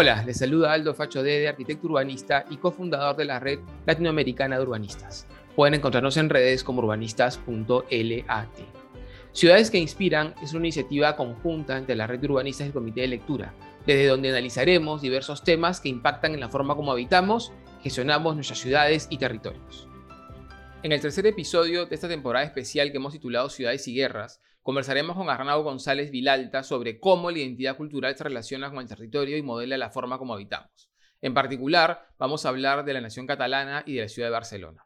[0.00, 4.62] Hola, les saluda Aldo Facho Dede, arquitecto urbanista y cofundador de la red latinoamericana de
[4.62, 5.26] urbanistas.
[5.56, 8.48] Pueden encontrarnos en redes como urbanistas.lat.
[9.32, 13.00] Ciudades que Inspiran es una iniciativa conjunta entre la red de urbanistas y el Comité
[13.00, 13.54] de Lectura,
[13.88, 17.50] desde donde analizaremos diversos temas que impactan en la forma como habitamos,
[17.82, 19.88] gestionamos nuestras ciudades y territorios.
[20.84, 25.16] En el tercer episodio de esta temporada especial que hemos titulado Ciudades y Guerras, Conversaremos
[25.16, 29.42] con Arnau González Vilalta sobre cómo la identidad cultural se relaciona con el territorio y
[29.42, 30.90] modela la forma como habitamos.
[31.22, 34.84] En particular, vamos a hablar de la nación catalana y de la ciudad de Barcelona.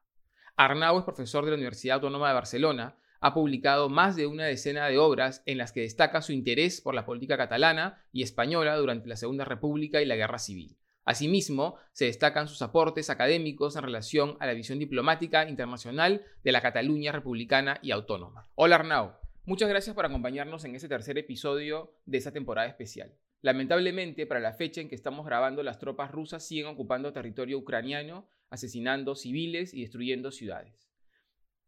[0.54, 4.86] Arnau es profesor de la Universidad Autónoma de Barcelona, ha publicado más de una decena
[4.86, 9.08] de obras en las que destaca su interés por la política catalana y española durante
[9.08, 10.78] la Segunda República y la Guerra Civil.
[11.04, 16.60] Asimismo, se destacan sus aportes académicos en relación a la visión diplomática internacional de la
[16.60, 18.46] Cataluña republicana y autónoma.
[18.54, 19.21] Hola Arnau.
[19.44, 23.12] Muchas gracias por acompañarnos en este tercer episodio de esta temporada especial.
[23.40, 28.28] Lamentablemente, para la fecha en que estamos grabando, las tropas rusas siguen ocupando territorio ucraniano,
[28.50, 30.92] asesinando civiles y destruyendo ciudades.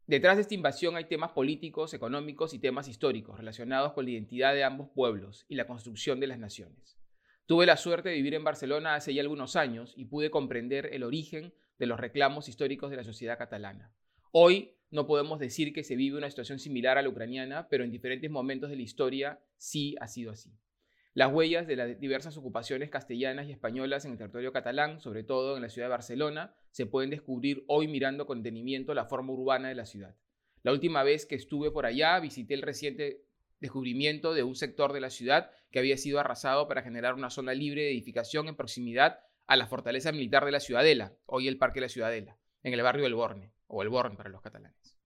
[0.07, 4.55] Detrás de esta invasión hay temas políticos, económicos y temas históricos relacionados con la identidad
[4.55, 6.97] de ambos pueblos y la construcción de las naciones.
[7.47, 11.03] Tuve la suerte de vivir en Barcelona hace ya algunos años y pude comprender el
[11.03, 13.93] origen de los reclamos históricos de la sociedad catalana.
[14.37, 17.93] Hoy no podemos decir que se vive una situación similar a la ucraniana, pero en
[17.93, 20.51] diferentes momentos de la historia sí ha sido así.
[21.13, 25.55] Las huellas de las diversas ocupaciones castellanas y españolas en el territorio catalán, sobre todo
[25.55, 29.69] en la ciudad de Barcelona, se pueden descubrir hoy mirando con detenimiento la forma urbana
[29.69, 30.17] de la ciudad.
[30.65, 33.23] La última vez que estuve por allá visité el reciente
[33.61, 37.55] descubrimiento de un sector de la ciudad que había sido arrasado para generar una zona
[37.55, 41.77] libre de edificación en proximidad a la fortaleza militar de la Ciudadela, hoy el Parque
[41.77, 44.97] de la Ciudadela, en el barrio del Borne o el Born para los catalanes.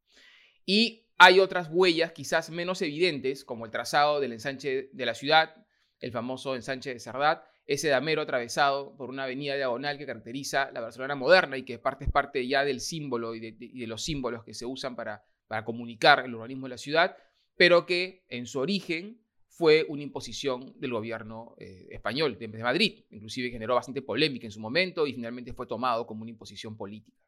[0.65, 5.55] Y hay otras huellas quizás menos evidentes, como el trazado del ensanche de la ciudad,
[6.01, 10.81] el famoso ensanche de Cerdat, ese damero atravesado por una avenida diagonal que caracteriza la
[10.81, 14.55] Barcelona moderna y que parte es parte ya del símbolo y de, los símbolos que
[14.55, 17.17] se usan para, para comunicar el urbanismo de la ciudad,
[17.57, 23.51] pero que en su origen fue una imposición del gobierno eh, español de Madrid, inclusive
[23.51, 27.19] generó bastante polémica en su momento y finalmente fue tomado como una imposición política.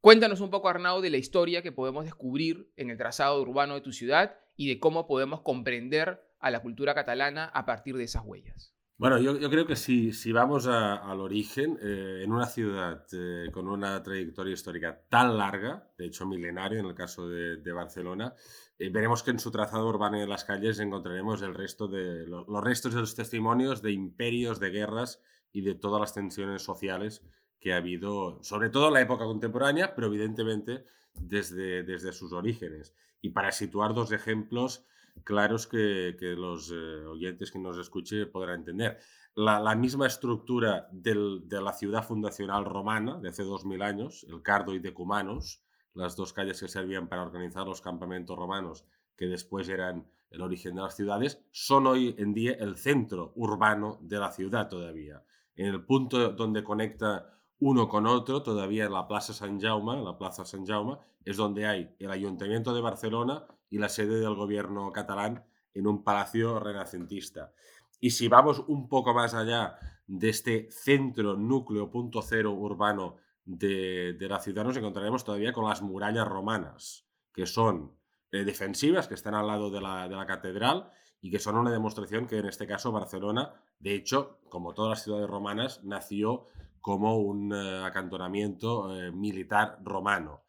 [0.00, 3.80] Cuéntanos un poco, Arnau, de la historia que podemos descubrir en el trazado urbano de
[3.80, 8.22] tu ciudad y de cómo podemos comprender a la cultura catalana a partir de esas
[8.24, 8.74] huellas.
[8.96, 14.02] Bueno, yo, creo que si, vamos al origen, eh, en una ciudad eh, con una
[14.02, 18.34] trayectoria histórica tan larga, de hecho milenario en el caso de, Barcelona,
[18.78, 23.00] eh, veremos que en su trazado urbano en las calles encontraremos de, los restos de
[23.00, 25.22] los testimonios de imperios, de guerras
[25.52, 27.24] y de todas las tensiones sociales
[27.60, 32.94] que ha habido, sobre todo en la época contemporánea, pero evidentemente desde, desde sus orígenes.
[33.20, 34.86] Y para situar dos ejemplos
[35.24, 38.98] claros que, que los eh, oyentes que nos escuchen podrán entender.
[39.34, 44.42] La, la misma estructura del, de la ciudad fundacional romana de hace 2000 años, el
[44.42, 45.62] Cardo y Decumanos,
[45.94, 48.84] las dos calles que servían para organizar los campamentos romanos
[49.16, 53.98] que después eran el origen de las ciudades, son hoy en día el centro urbano
[54.02, 55.24] de la ciudad todavía.
[55.56, 60.16] En el punto donde conecta uno con otro, todavía en la Plaza San Jaume, la
[60.16, 64.92] Plaza San Jaume, es donde hay el Ayuntamiento de Barcelona y la sede del gobierno
[64.92, 67.52] catalán en un palacio renacentista.
[68.00, 69.76] Y si vamos un poco más allá
[70.06, 75.82] de este centro, núcleo, punto cero urbano de, la ciudad, nos encontraremos todavía con las
[75.82, 77.92] murallas romanas, que son
[78.30, 81.72] eh, defensivas, que están al lado de la, de la catedral y que son una
[81.72, 86.46] demostración que en este caso Barcelona, de hecho, como todas las ciudades romanas, nació
[86.88, 90.44] como un eh, acantonamiento eh, militar romano.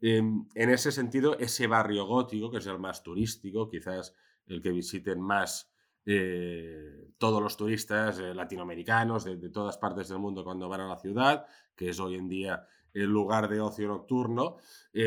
[0.00, 4.12] Em, en ese sentido, ese barrio gótico, que es el más turístico, quizás
[4.48, 5.72] el que visiten más
[6.04, 11.46] eh, todos los turistas latinoamericanos de, todas partes del mundo cuando van a la ciudad,
[11.76, 14.56] que es hoy en día el lugar de ocio nocturno,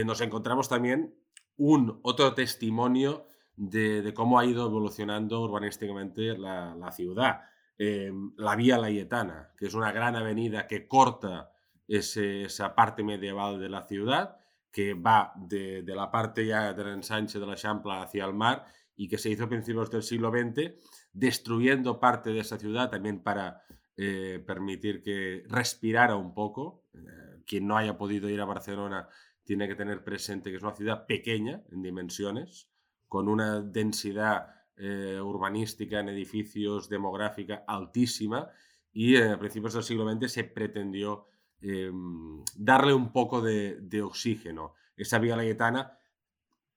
[0.05, 1.13] nos encontramos también
[1.57, 3.27] un otro testimonio
[3.57, 7.41] de, cómo ha ido evolucionando urbanísticamente la ciudad.
[7.79, 11.51] Em, la Vía Layetana, que es una gran avenida que corta
[11.87, 14.37] esa parte medieval de la ciudad,
[14.71, 18.65] que va de, la parte ya del ensanche de la Champla hacia el mar
[18.95, 20.73] y que se hizo a principios del siglo XX,
[21.13, 23.61] destruyendo parte de esa ciudad también para
[23.95, 26.83] eh, permitir que respirara un poco.
[26.95, 29.07] Eh, quien no haya podido ir a Barcelona
[29.43, 32.69] tiene que tener presente que es una ciudad pequeña en dimensiones,
[33.07, 38.49] con una densidad eh, urbanística en edificios, demográfica altísima,
[38.93, 41.27] y eh, a principios del siglo XX se pretendió
[41.61, 44.73] em, darle un poco de, oxígeno.
[44.95, 45.97] Esa vía layetana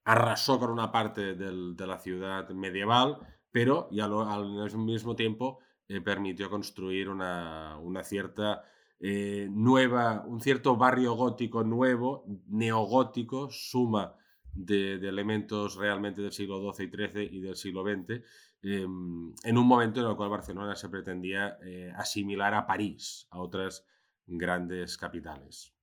[0.05, 3.19] arrasó con una parte de la ciudad medieval,
[3.51, 5.61] pero ya al mismo tiempo
[5.91, 8.63] eh, permitió construir una, cierta
[9.01, 14.15] eh, nueva, un cierto barrio gótico nuevo, neogótico, suma
[14.55, 18.23] de, elementos realmente del siglo XII y XIII y del siglo XX,
[18.63, 23.39] em, en un momento en el cual Barcelona se pretendía eh, asimilar a París, a
[23.39, 23.87] otras
[24.27, 25.75] grandes capitales.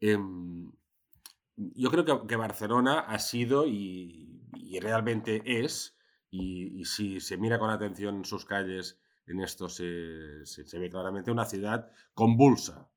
[0.00, 0.70] Em,
[1.56, 5.98] yo creo que, Barcelona ha sido y, realmente es,
[6.30, 11.90] y, si se mira con atención sus calles, en esto se, ve claramente una ciudad
[12.14, 12.90] convulsa.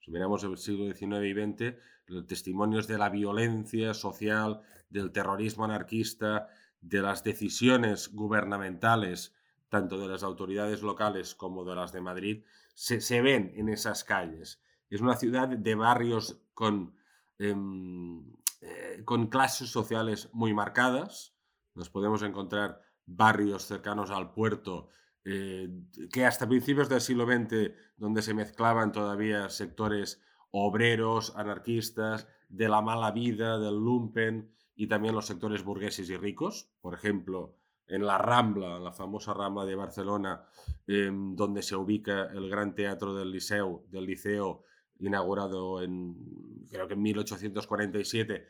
[0.00, 1.76] Si miramos el siglo XIX y XX,
[2.26, 4.60] testimonios de la violencia social,
[4.90, 6.48] del terrorismo anarquista,
[6.80, 9.34] de las decisiones gubernamentales,
[9.68, 12.44] tanto de las autoridades locales como de las de Madrid,
[12.74, 14.62] se ven en esas calles.
[14.88, 16.98] Es una ciudad de barrios con
[17.38, 21.34] Em, eh, con clases sociales muy marcadas.
[21.74, 24.88] Nos podemos encontrar barrios cercanos al puerto
[25.24, 25.68] eh,
[26.12, 30.20] que hasta principios del siglo XX, donde se mezclaban todavía sectores
[30.50, 36.70] obreros, anarquistas, de la mala vida, del lumpen y también los sectores burgueses y ricos.
[36.80, 37.56] Por ejemplo,
[37.86, 40.44] en la Rambla, la famosa Rambla de Barcelona,
[40.86, 44.64] em, donde se ubica el Gran Teatro del Liceo, del Liceo
[45.00, 48.46] inaugurado en, creo que en 1847,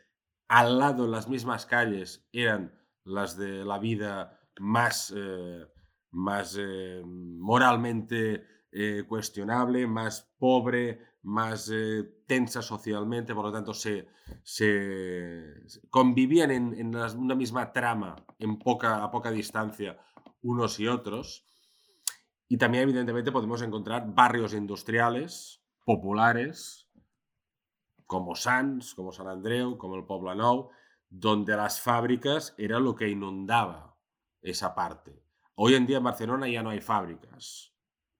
[0.47, 2.73] al lado, en las mismas calles, eran
[3.03, 5.65] las de la vida más, eh,
[6.11, 11.71] más eh, moralmente eh, cuestionable, más pobre, más
[12.25, 14.07] tensa socialmente, por lo tanto se,
[14.43, 19.97] se convivían en, una misma trama en poca, a poca distancia
[20.41, 21.45] unos y otros.
[22.47, 26.87] Y también, evidentemente, podemos encontrar barrios industriales, populares
[28.05, 30.71] como Sants, como San Andreu, como el Nou,
[31.09, 33.97] donde las fábricas era lo que inundaba
[34.41, 35.23] esa parte.
[35.53, 37.75] Hoy en día en Barcelona ya no hay fábricas,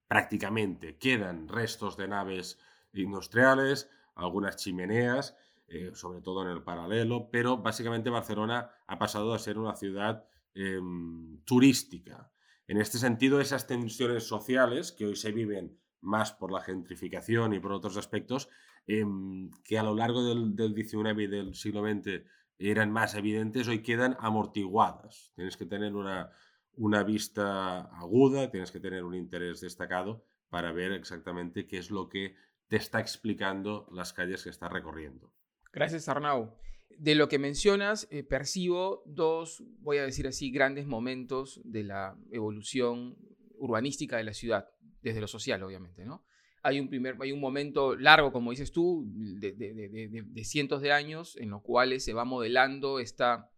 [0.08, 1.00] prácticamente.
[1.00, 2.60] Quedan restos de naves
[2.94, 5.36] industriales, algunas chimeneas,
[5.68, 10.26] eh, sobre todo en el paralelo, pero básicamente Barcelona ha pasado a ser una ciudad
[10.56, 12.32] em, turística.
[12.68, 17.60] En este sentido, esas tensiones sociales que hoy se viven más por la gentrificación y
[17.60, 18.50] por otros aspectos,
[18.88, 22.24] em, que a lo largo del, XIX y del siglo XX
[22.58, 25.32] eran más evidentes, hoy quedan amortiguadas.
[25.36, 26.32] Tienes que tener una,
[26.74, 32.10] una vista aguda, tienes que tener un interés destacado para ver exactamente qué es lo
[32.10, 32.36] que
[32.70, 35.34] te está explicando las calles que estás recorriendo.
[35.74, 36.56] Gracias, Arnau.
[36.98, 42.16] De lo que mencionas, eh, percibo dos, voy a decir así, grandes momentos de la
[42.32, 43.18] evolución
[43.58, 44.70] urbanística de la ciudad
[45.02, 46.24] desde lo social, obviamente, ¿no?
[46.62, 51.50] Hay un, primer, hay un momento largo, como dices tú, de, cientos de años, en
[51.50, 53.50] los cuales se va modelando esta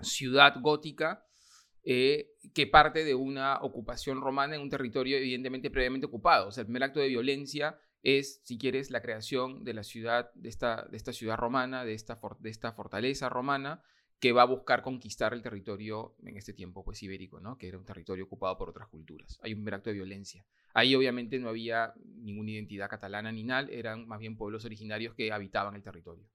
[0.00, 1.24] ciudad gótica
[1.84, 6.48] eh, que parte de una ocupación romana en un territorio evidentemente previamente ocupado.
[6.48, 10.30] O sea, el primer acto de violencia es, si quieres, la creación de la ciudad,
[10.34, 13.82] de esta, de esta ciudad romana, de esta, de esta fortaleza romana,
[14.20, 17.58] que va a buscar conquistar el territorio en este tiempo pues ibérico, ¿no?
[17.58, 19.40] que era un territorio ocupado por otras culturas.
[19.42, 20.46] Hay un acto de violencia.
[20.72, 25.32] Ahí obviamente no había ninguna identidad catalana ni nada, eran más bien pueblos originarios que
[25.32, 26.28] habitaban el territorio.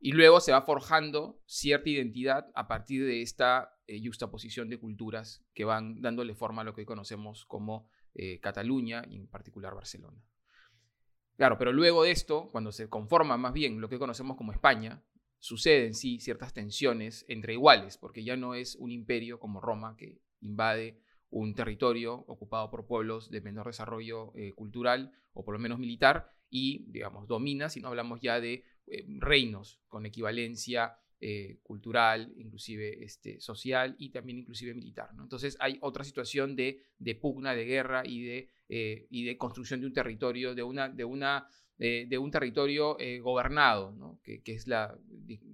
[0.00, 5.46] Y luego se va forjando cierta identidad a partir de esta eh, juxtaposición de culturas
[5.54, 9.72] que van dándole forma a lo que hoy conocemos como eh, Cataluña y en particular
[9.72, 10.20] Barcelona.
[11.36, 15.02] Claro, pero luego de esto, cuando se conforma más bien lo que conocemos como España,
[15.38, 20.18] suceden sí ciertas tensiones entre iguales, porque ya no es un imperio como Roma que
[20.40, 25.78] invade un territorio ocupado por pueblos de menor desarrollo eh, cultural o por lo menos
[25.78, 32.32] militar y, digamos, domina, si no hablamos ya de eh, reinos con equivalencia eh, cultural,
[32.36, 35.14] inclusive este, social y también inclusive militar.
[35.14, 35.22] ¿no?
[35.22, 39.86] Entonces hay otra situación de, de pugna, de guerra y de, y de construcción de
[39.86, 44.20] un territorio, de una, de una de, un territorio eh, gobernado, ¿no?
[44.22, 44.96] que, es la,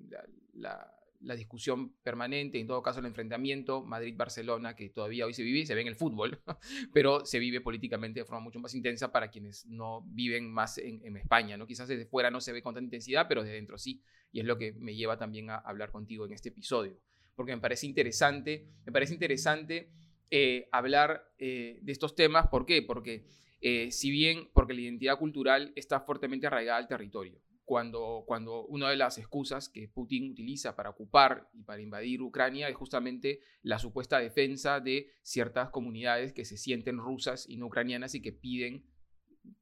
[0.04, 0.94] la, la,
[1.36, 5.80] discusión permanente, en todo caso el enfrentamiento Madrid-Barcelona, que todavía hoy se vive se ve
[5.80, 6.40] en el fútbol,
[6.92, 11.00] pero se vive políticamente de forma mucho más intensa para quienes no viven más en,
[11.04, 11.56] en España.
[11.56, 11.66] ¿no?
[11.66, 14.46] Quizás desde fuera no se ve con tanta intensidad, pero desde dentro sí, y es
[14.46, 16.98] lo que me lleva también a hablar contigo en este episodio,
[17.34, 19.90] porque me parece interesante, me parece interesante
[20.30, 22.82] eh, hablar eh, de estos temas, ¿por qué?
[22.82, 23.26] Porque
[23.60, 27.38] eh, si bien porque la identidad cultural está fuertemente arraigada al territorio.
[27.72, 32.68] Cuando, cuando una de las excusas que Putin utiliza para ocupar y para invadir Ucrania
[32.68, 38.14] es justamente la supuesta defensa de ciertas comunidades que se sienten rusas y no ucranianas
[38.14, 38.84] y que piden,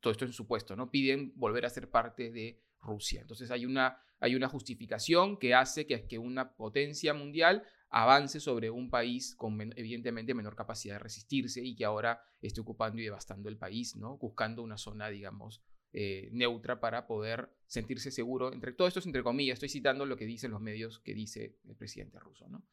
[0.01, 0.91] todo esto en supuesto, ¿no?
[0.91, 3.21] piden volver a ser parte de Rusia.
[3.21, 8.71] Entonces hay una, hay una justificación que hace que, que una potencia mundial avance sobre
[8.71, 13.49] un país con evidentemente menor capacidad de resistirse y que ahora esté ocupando y devastando
[13.49, 14.19] el país, ¿no?
[14.19, 18.53] buscando una zona, digamos, eh, neutra para poder sentirse seguro.
[18.53, 21.57] Entre todo esto es entre comillas, estoy citando lo que dicen los medios que dice
[21.69, 22.49] el presidente ruso.
[22.49, 22.65] ¿no?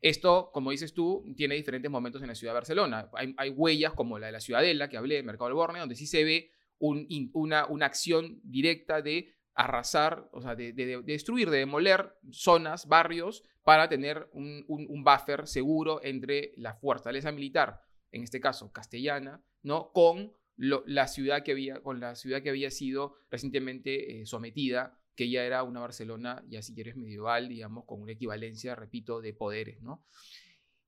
[0.00, 3.08] Esto, como dices tú, tiene diferentes momentos en la ciudad de Barcelona.
[3.14, 6.24] Hay, huellas como la de la Ciudadela, que hablé, Mercado del Borne, donde sí se
[6.24, 13.44] ve una, una acción directa de arrasar, o sea, de, destruir, de demoler zonas, barrios,
[13.62, 14.64] para tener un,
[15.04, 19.92] buffer seguro entre la fortaleza militar, en este caso castellana, ¿no?
[19.92, 25.30] con la ciudad que había, con la ciudad que había sido recientemente eh, sometida, que
[25.30, 29.82] ya era una Barcelona, ya si quieres medieval, digamos, con una equivalencia, repito, de poderes,
[29.82, 30.04] ¿no?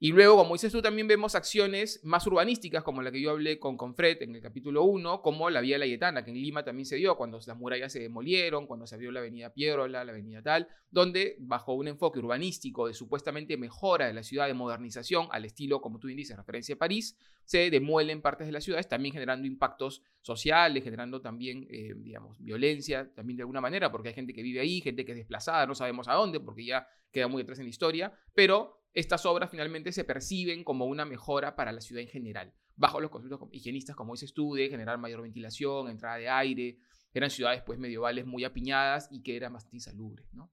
[0.05, 3.59] Y luego, como dices tú, también vemos acciones más urbanísticas, como la que yo hablé
[3.59, 6.97] con Confred en el capítulo 1, como la Vía Layetana, que en Lima también se
[6.97, 10.69] dio, cuando las murallas se demolieron, cuando se abrió la avenida Piedrola, la avenida tal,
[10.91, 15.81] donde bajo un enfoque urbanístico de supuestamente mejora de la ciudad, de modernización, al estilo,
[15.81, 19.47] como tú bien dices, referencia a París, se demuelen partes de las ciudades, también generando
[19.47, 24.43] impactos sociales, generando también, eh, digamos, violencia, también de alguna manera, porque hay gente que
[24.43, 27.59] vive ahí, gente que es desplazada, no sabemos a dónde, porque ya queda muy detrás
[27.59, 32.03] en la historia, pero estas obras finalmente se perciben como una mejora para la ciudad
[32.03, 36.79] en general, bajo los conceptos higienistas, como dices tú, generar mayor ventilación, entrada de aire,
[37.13, 40.53] eran ciudades pues medievales muy apiñadas y que eran bastante insalubres, ¿no?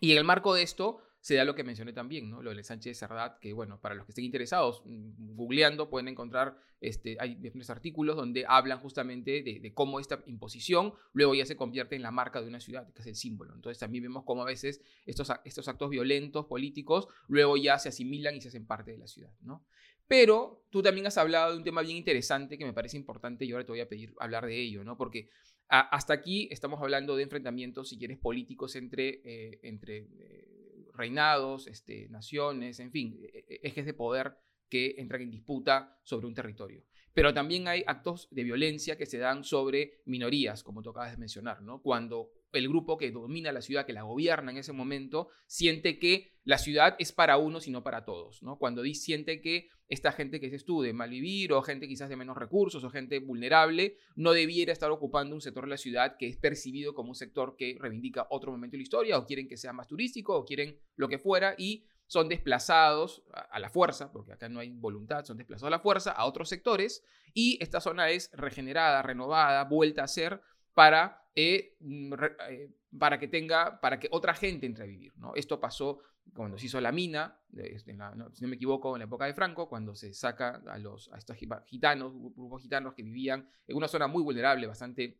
[0.00, 2.42] Y en el marco de esto, se da lo que mencioné también, ¿no?
[2.42, 6.08] Lo de Sánchez de Cerdat, que bueno, para los que estén interesados, mm, googleando pueden
[6.08, 11.56] encontrar, este, hay diferentes artículos donde hablan justamente de, cómo esta imposición luego ya se
[11.56, 13.54] convierte en la marca de una ciudad, que es el símbolo.
[13.54, 18.34] Entonces también vemos cómo a veces estos, estos actos violentos, políticos, luego ya se asimilan
[18.34, 19.64] y se hacen parte de la ciudad, ¿no?
[20.08, 23.52] Pero tú también has hablado de un tema bien interesante que me parece importante y
[23.52, 24.96] ahora te voy a pedir hablar de ello, ¿no?
[24.96, 25.28] Porque
[25.68, 30.51] hasta aquí estamos hablando de enfrentamientos, si quieres, políticos entre, eh, entre eh,
[30.94, 34.36] reinados, este, naciones, en fin, e, e, ejes de poder
[34.68, 36.84] que entran en disputa sobre un territorio.
[37.12, 41.18] Pero también hay actos de violencia que se dan sobre minorías, como tú acabas de
[41.18, 41.82] mencionar, ¿no?
[41.82, 46.32] Cuando el grupo que domina la ciudad, que la gobierna en ese momento, siente que
[46.44, 48.58] la ciudad es para unos y no para todos, ¿no?
[48.58, 52.36] Cuando siente que esta gente que se estudia mal vivir o gente quizás de menos
[52.36, 56.36] recursos o gente vulnerable no debiera estar ocupando un sector de la ciudad que es
[56.36, 59.72] percibido como un sector que reivindica otro momento de la historia o quieren que sea
[59.72, 64.48] más turístico o quieren lo que fuera y son desplazados a, la fuerza, porque acá
[64.48, 68.30] no hay voluntad, son desplazados a la fuerza a otros sectores y esta zona es
[68.32, 70.42] regenerada, renovada, vuelta a ser
[70.74, 72.14] para, eh, mm,
[72.50, 75.12] eh, para que tenga, para que otra gente entre a vivir.
[75.16, 75.34] ¿no?
[75.34, 76.00] Esto pasó
[76.34, 77.92] cuando se hizo la mina, este,
[78.32, 81.18] si no me equivoco, en la época de Franco, cuando se saca a, los, a
[81.18, 81.36] estos
[81.66, 85.18] gitanos, grupos gitanos que vivían en una zona muy vulnerable, bastante,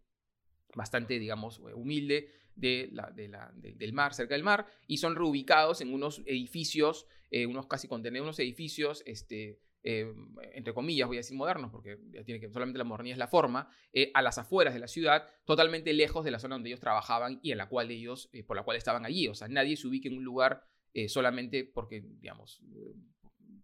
[0.75, 6.21] bastante digamos, humilde, de la, del mar, cerca del mar, y son reubicados en unos
[6.27, 10.13] edificios, eh, unos casi contener unos edificios, este, eh,
[10.55, 13.29] entre comillas, voy a decir modernos, porque ya tiene que solamente la modernidad es la
[13.29, 16.81] forma, eh, a las afueras de la ciudad, totalmente lejos de la zona donde ellos
[16.81, 19.29] trabajaban y en la cual ellos, por la cual estaban allí.
[19.29, 20.65] O sea, nadie se ubica en un lugar
[21.09, 22.63] solamente porque, digamos,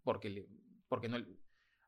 [0.03, 0.47] porque,
[0.89, 1.19] porque no...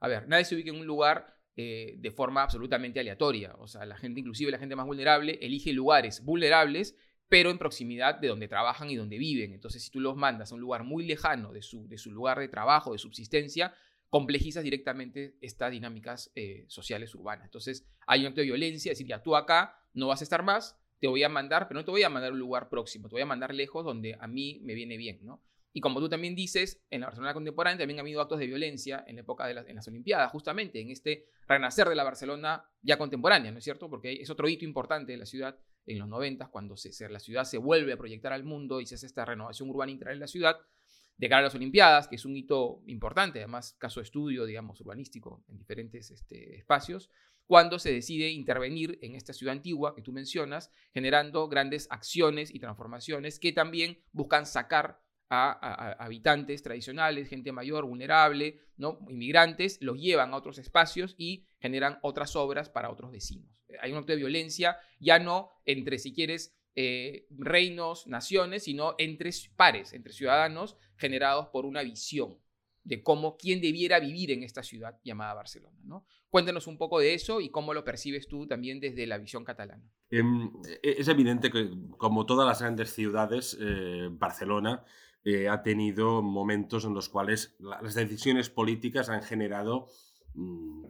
[0.03, 3.55] A ver, nadie se ubica en un lugar eh, de forma absolutamente aleatoria.
[3.59, 6.97] O sea, la gente, inclusive la gente más vulnerable, elige lugares vulnerables,
[7.29, 9.53] pero en proximidad de donde trabajan y donde viven.
[9.53, 12.39] Entonces, si tú los mandas a un lugar muy lejano de su, de su lugar
[12.39, 13.75] de trabajo, de subsistencia,
[14.11, 17.47] complejizas directamente estas dinámicas eh, sociales urbanas.
[17.47, 20.43] Entonces, hay un acto de violencia, es decir, ya tú acá no vas a estar
[20.43, 23.09] más, te voy a mandar, pero no te voy a mandar a un lugar próximo,
[23.09, 25.43] te voy a mandar lejos donde a mí me viene bien, ¿no?
[25.73, 29.05] Y como tú también dices, en la Barcelona contemporánea también ha habido actos de violencia
[29.07, 33.53] en la época de las, Olimpiadas, justamente en este renacer de la Barcelona ya contemporánea,
[33.53, 33.89] ¿no es cierto?
[33.89, 37.45] Porque es otro hito importante de la ciudad en los 90, cuando se, la ciudad
[37.45, 40.27] se vuelve a proyectar al mundo y se hace esta renovación urbana integral en la
[40.27, 40.57] ciudad,
[41.21, 44.81] de cara a las Olimpiadas, que es un hito importante, además caso de estudio, digamos,
[44.81, 47.11] urbanístico en diferentes este, espacios,
[47.47, 52.59] cuando se decide intervenir en esta ciudad antigua que tú mencionas, generando grandes acciones y
[52.59, 58.99] transformaciones que también buscan sacar a, habitantes tradicionales, gente mayor, vulnerable, ¿no?
[59.11, 63.63] inmigrantes, los llevan a otros espacios y generan otras obras para otros vecinos.
[63.83, 69.31] Hay un acto de violencia ya no entre, si quieres, eh, reinos, naciones, sino entre
[69.57, 72.39] pares, entre ciudadanos generados por una visión
[72.85, 75.79] de cómo, quién debiera vivir en esta ciudad llamada Barcelona.
[75.85, 76.07] ¿no?
[76.29, 79.85] Cuéntanos un poco de eso y cómo lo percibes tú también desde la visión catalana.
[80.11, 80.51] Em,
[80.83, 84.85] e, es evidente que, como todas las grandes ciudades, eh, Barcelona
[85.25, 89.89] eh, ha tenido momentos en los cuales las decisiones políticas han generado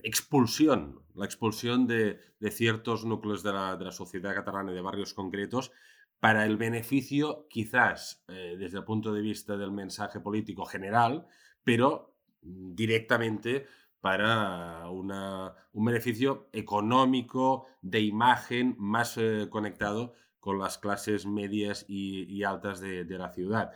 [0.03, 2.19] expulsión, la expulsión de,
[2.51, 5.73] ciertos núcleos de la, sociedad catalana y de barrios concretos
[6.19, 11.27] para el beneficio quizás eh, desde el punto de vista del mensaje político general,
[11.65, 13.67] pero directamente
[14.01, 22.81] para un beneficio económico de imagen más eh, conectado con las clases medias y, altas
[22.81, 23.73] de, la ciudad.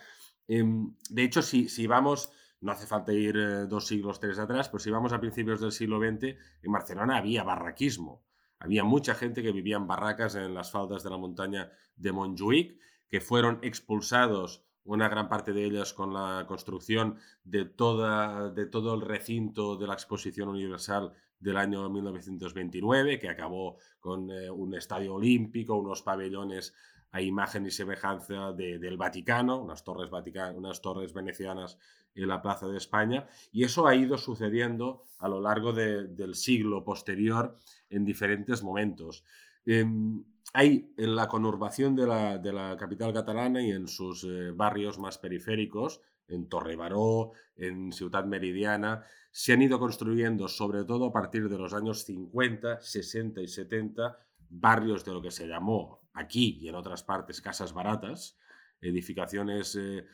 [0.49, 2.33] Em, de hecho, si, si, vamos,
[2.65, 5.71] no hace falta ir eh, dos siglos, tres atrás, pero si vamos a principios del
[5.71, 8.25] siglo XX, en Barcelona había barraquismo.
[8.59, 12.79] Había mucha gente que vivía en barracas en las faldas de la montaña de Montjuic,
[13.07, 19.77] que fueron expulsados una gran parte de ellas con la construcción de, todo el recinto
[19.77, 26.01] de la Exposición Universal del año 1929, que acabó con eh, un estadio olímpico, unos
[26.01, 26.75] pabellones
[27.15, 30.11] a imagen y semejanza del Vaticano, unas torres,
[30.57, 31.79] unas torres venecianas
[32.13, 36.83] en la Plaza de España, y eso ha ido sucediendo a lo largo del siglo
[36.83, 37.57] posterior
[37.89, 39.23] en diferentes momentos.
[39.65, 45.17] Em, hay en la conurbación de la, capital catalana y en sus eh, barrios más
[45.19, 51.59] periféricos, en Torrebaró, en Ciudad Meridiana, se han ido construyendo, sobre todo a partir de
[51.59, 54.19] los años 50, 60 y 70,
[54.51, 58.39] barrios de lo que se llamó aquí y en otras partes casas baratas,
[58.81, 60.07] edificaciones eh,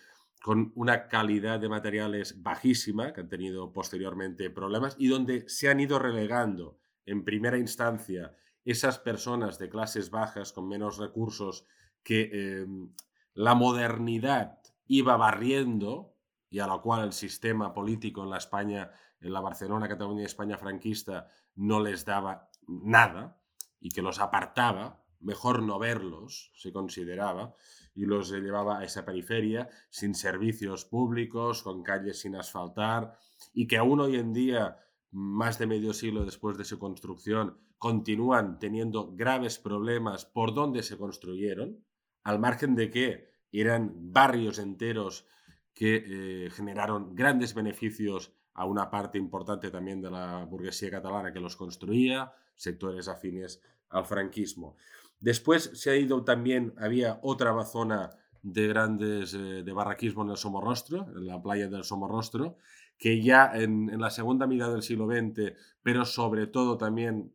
[0.43, 5.81] con una calidad de materiales bajísima, que han tenido posteriormente problemas, y donde se han
[5.81, 11.67] ido relegando en primera instancia esas personas de clases bajas con menos recursos
[12.03, 12.93] que em,
[13.35, 16.15] la modernidad iba barriendo
[16.49, 18.91] y a la cual el sistema político en la España,
[19.21, 23.41] en la Barcelona, Cataluña y España franquista no les daba nada
[23.81, 27.55] y que los apartaba, mejor no verlos, se consideraba,
[27.95, 33.15] y los llevaba a esa periferia sin servicios públicos, con calles sin asfaltar,
[33.53, 34.79] y que aún hoy en día,
[35.11, 40.99] más de medio siglo después de su construcción, continúan teniendo graves problemas por dónde se
[40.99, 41.85] construyeron,
[42.23, 45.27] al margen de que eran barrios enteros
[45.75, 51.41] que eh, generaron grandes beneficios a una parte importante también de la burguesía catalana que
[51.41, 54.77] los construía, sectores afines al franquismo.
[55.21, 58.11] Después se ha ido también, había otra zona
[58.43, 62.57] de grandes eh, de barraquismo en el Somorrostro, en la playa del Somorrostro,
[62.99, 65.53] que ya en, en la segunda mitad del siglo XX,
[65.83, 67.35] pero sobre todo también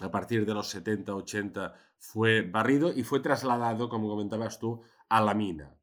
[0.00, 5.34] a partir de los 70-80 fue barrido y fue trasladado, como comentabas tú, a la
[5.34, 5.76] mina.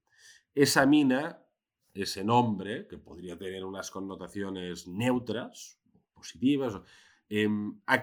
[0.53, 1.41] Esa mina,
[1.93, 5.79] ese nombre, que podría tener unas connotaciones neutras,
[6.13, 6.81] positivas,
[7.29, 8.01] em, ha,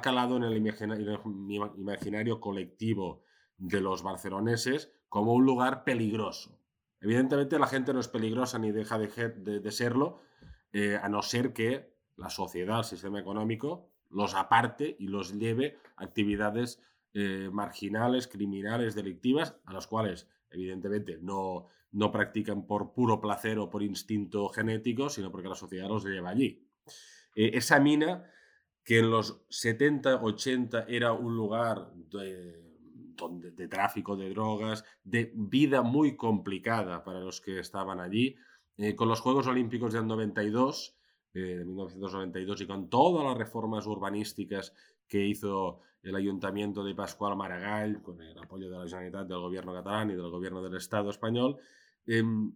[0.00, 0.56] calado en el
[1.76, 3.22] imaginario colectivo
[3.58, 6.58] de los barceloneses como un lugar peligroso.
[7.00, 10.20] Evidentemente la gente no es peligrosa ni deja de, serlo,
[10.72, 15.78] eh, a no ser que la sociedad, el sistema económico, los aparte y los lleve
[15.96, 16.82] a actividades
[17.14, 23.70] eh, marginales, criminales, delictivas, a las cuales evidentemente no, no practican por puro placer o
[23.70, 26.66] por instinto genético, sino porque la sociedad los lleva allí.
[27.34, 28.24] Eh, esa mina,
[28.84, 32.70] que en los 70, 80 era un lugar de,
[33.52, 38.36] de, tráfico de drogas, de vida muy complicada para los que estaban allí,
[38.76, 40.96] eh, con los Juegos Olímpicos del 92,
[41.32, 44.72] de 1992 y con todas las reformas urbanísticas
[45.06, 49.74] que hizo el ayuntamiento de Pascual Maragall, con el apoyo de la Generalitat del gobierno
[49.74, 51.58] catalán y del gobierno del Estado español,
[52.06, 52.52] em,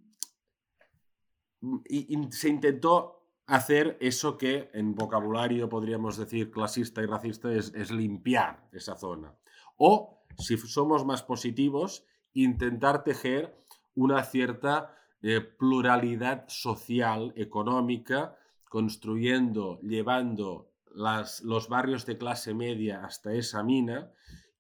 [1.89, 8.69] y, se intentó hacer eso que en vocabulario podríamos decir clasista y racista es, limpiar
[8.73, 9.35] esa zona.
[9.77, 13.57] O, si somos más positivos, intentar tejer
[13.95, 18.37] una cierta eh, pluralidad social, económica,
[18.69, 24.13] construyendo, llevando los barrios de clase media hasta esa mina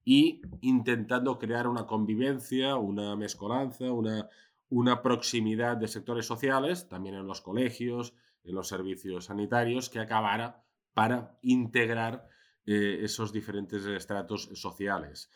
[0.05, 4.29] y intentando crear una convivencia, una mezcolanza, una,
[4.69, 10.65] una proximidad de sectores sociales, también en los colegios, en los servicios sanitarios, que acabara
[10.93, 12.29] para integrar
[12.67, 15.31] eh, esos diferentes estratos sociales.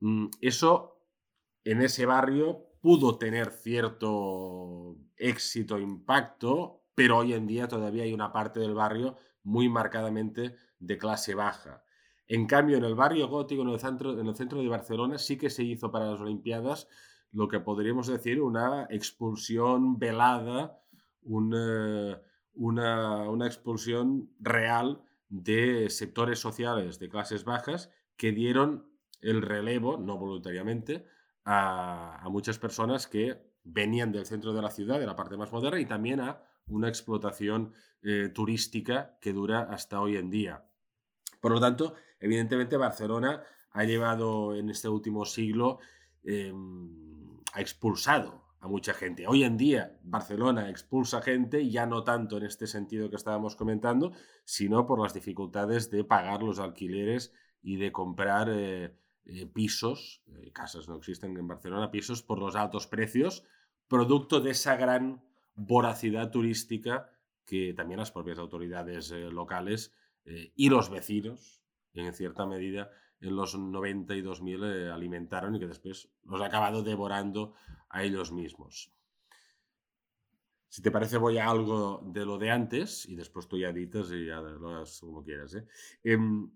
[0.00, 0.98] Mm, eso
[1.64, 8.32] en ese barrio pudo tener cierto éxito, impacto, pero hoy en día todavía hay una
[8.32, 11.84] parte del barrio muy marcadamente de clase baja.
[12.26, 15.36] En cambio, en el barrio gótico, en el centro, en el centro de Barcelona, sí
[15.36, 16.88] que se hizo para las Olimpiadas
[17.30, 20.78] lo que podríamos decir una expulsión velada,
[21.22, 22.20] una,
[22.54, 28.86] una, una expulsión real de sectores sociales de clases bajas que dieron
[29.20, 31.06] el relevo, no voluntariamente,
[31.44, 35.52] a, a, muchas personas que venían del centro de la ciudad, de la parte más
[35.52, 40.64] moderna, y también a una explotación eh, turística que dura hasta hoy en día.
[41.40, 45.78] Por lo tanto, evidentemente Barcelona ha llevado en este último siglo
[46.24, 49.26] em, ha expulsado a mucha gente.
[49.26, 54.12] Hoy en día Barcelona expulsa gente, ya no tanto en este sentido que estábamos comentando,
[54.44, 60.52] sino por las dificultades de pagar los alquileres y de comprar eh, eh, pisos, eh,
[60.52, 63.44] casas no existen en Barcelona, pisos por los altos precios,
[63.88, 65.24] producto de esa gran
[65.56, 67.10] voracidad turística
[67.44, 69.92] que también las propias autoridades locales
[70.24, 71.60] y los vecinos,
[71.92, 72.92] en cierta medida,
[73.30, 77.54] los 90 y 2000 eh, alimentaron y que después los ha acabado devorando
[77.88, 78.92] a ellos mismos.
[80.72, 84.10] Si te parece, voy a algo de lo de antes y después tú ya editas
[84.10, 85.54] y ya lo hagas como quieras.
[85.54, 85.66] ¿eh?
[86.02, 86.50] Em,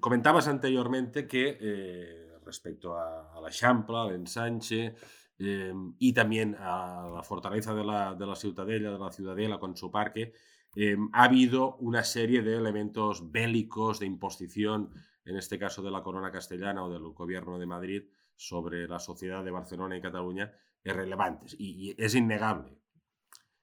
[0.00, 4.94] comentabas anteriormente que eh, respecto a, la Champla, al ensanche
[5.38, 9.90] em, y también a la fortaleza de la, de la de la Ciudadela con su
[9.90, 10.34] parque,
[10.76, 14.90] em, ha habido una serie de elementos bélicos, de imposición
[15.24, 18.02] en este caso de la corona castellana o del gobierno de Madrid,
[18.36, 22.78] sobre la sociedad de Barcelona y Cataluña, es relevante y, es innegable.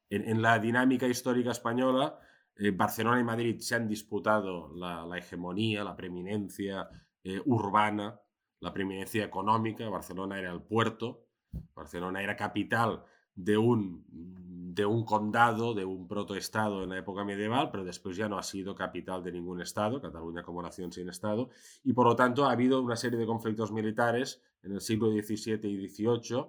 [0.09, 2.19] En, la dinámica histórica española,
[2.55, 6.89] eh, Barcelona y Madrid se han disputado la, hegemonía, la preeminencia
[7.23, 8.19] eh, urbana,
[8.59, 9.87] la preeminencia económica.
[9.89, 11.27] Barcelona era el puerto,
[11.75, 13.03] Barcelona era capital
[13.35, 14.05] de un
[14.79, 18.43] de un condado, de un protoestado en la época medieval, pero después ya no ha
[18.43, 21.49] sido capital de ningún estado, Cataluña como nación sin estado,
[21.83, 25.69] y por lo tanto ha habido una serie de conflictos militares en el siglo XVII
[25.69, 26.45] y XVIII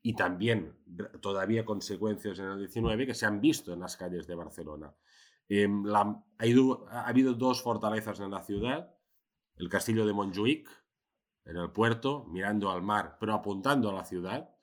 [0.00, 0.76] y también
[1.20, 4.94] todavía consecuencias en el XIX que se han visto en las calles de Barcelona.
[5.48, 8.94] Em, ha, ha, habido dos fortalezas en la ciudad,
[9.56, 10.68] el castillo de Montjuic,
[11.44, 14.56] en el puerto, mirando al mar, pero apuntando a la ciudad,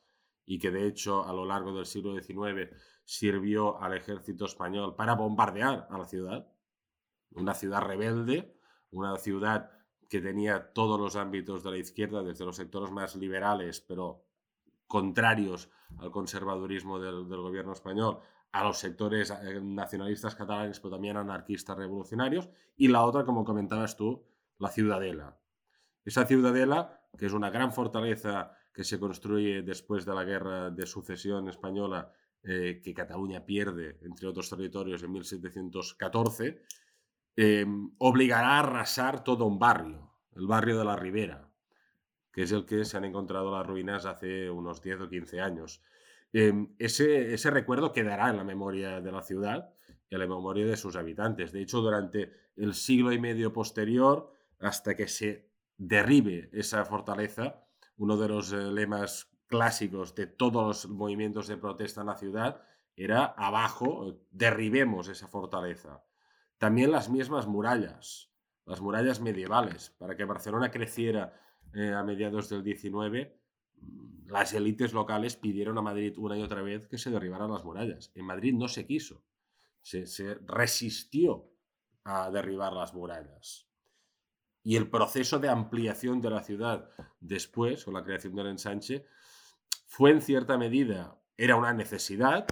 [0.45, 2.69] y que de hecho a lo largo del siglo XIX
[3.05, 6.47] sirvió al ejército español para bombardear a la ciudad,
[7.31, 8.55] una ciudad rebelde,
[8.91, 9.71] una ciudad
[10.09, 14.25] que tenía todos los ámbitos de la izquierda, desde los sectores más liberales, pero
[14.87, 18.19] contrarios al conservadurismo del, gobierno español,
[18.51, 23.97] a los sectores eh, nacionalistas catalanes, pero también anarquistas revolucionarios, y la otra, como comentabas
[23.97, 24.23] tú,
[24.59, 25.39] la ciudadela.
[26.05, 30.85] Esa ciudadela, que es una gran fortaleza que se construye después de la guerra de
[30.85, 32.11] sucesión española
[32.43, 36.61] eh, que Cataluña pierde, entre otros territorios, en 1714,
[37.35, 41.49] em, obligará a arrasar todo un barrio, el barrio de la Ribera,
[42.31, 45.81] que es el que se han encontrado las ruinas hace unos 10 o 15 años.
[46.33, 49.73] Em, ese, ese recuerdo quedará en la memoria de la ciudad
[50.09, 51.51] y en la memoria de sus habitantes.
[51.51, 57.63] De hecho, durante el siglo y medio posterior, hasta que se derribe esa fortaleza,
[57.97, 62.63] uno de los eh, lemas clásicos de todos los movimientos de protesta en la ciudad
[62.95, 66.03] era abajo, derribemos esa fortaleza.
[66.57, 68.33] También las mismas murallas,
[68.65, 71.39] las murallas medievales, para que Barcelona creciera
[71.71, 73.39] eh, a mediados del 19,
[73.75, 77.63] mm, las élites locales pidieron a Madrid una y otra vez que se derribaran las
[77.63, 78.11] murallas.
[78.15, 79.23] En Madrid no se quiso,
[79.83, 81.47] se, se resistió
[82.05, 83.67] a derribar las murallas.
[84.63, 86.89] Y el proceso de ampliación de la ciudad
[87.19, 89.05] después, con la creación del ensanche,
[89.93, 92.47] fue en cierta medida, era una necesidad,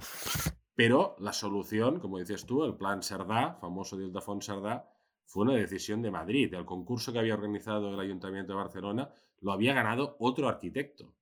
[0.76, 4.88] pero la solución, como dices tú, el plan Sardá, famoso de Ildefons Sardá,
[5.26, 6.54] fue una decisión de Madrid.
[6.54, 11.16] El concurso que había organizado el Ayuntamiento de Barcelona lo había ganado otro arquitecto,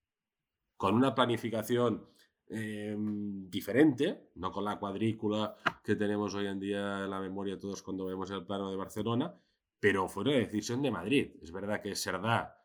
[0.76, 2.10] con una planificación
[2.50, 7.82] em, diferente, no con la cuadrícula que tenemos hoy en día en la memoria todos
[7.82, 9.34] cuando vemos el plano de Barcelona,
[9.80, 11.32] pero fue una decisión de Madrid.
[11.42, 12.59] Es verdad que Sardá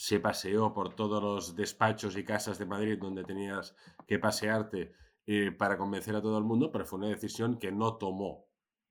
[0.00, 4.94] se paseó por todos los despachos y casas de Madrid donde tenías que pasearte
[5.26, 8.46] eh, para convencer a todo el mundo, pero fue una decisión que no tomó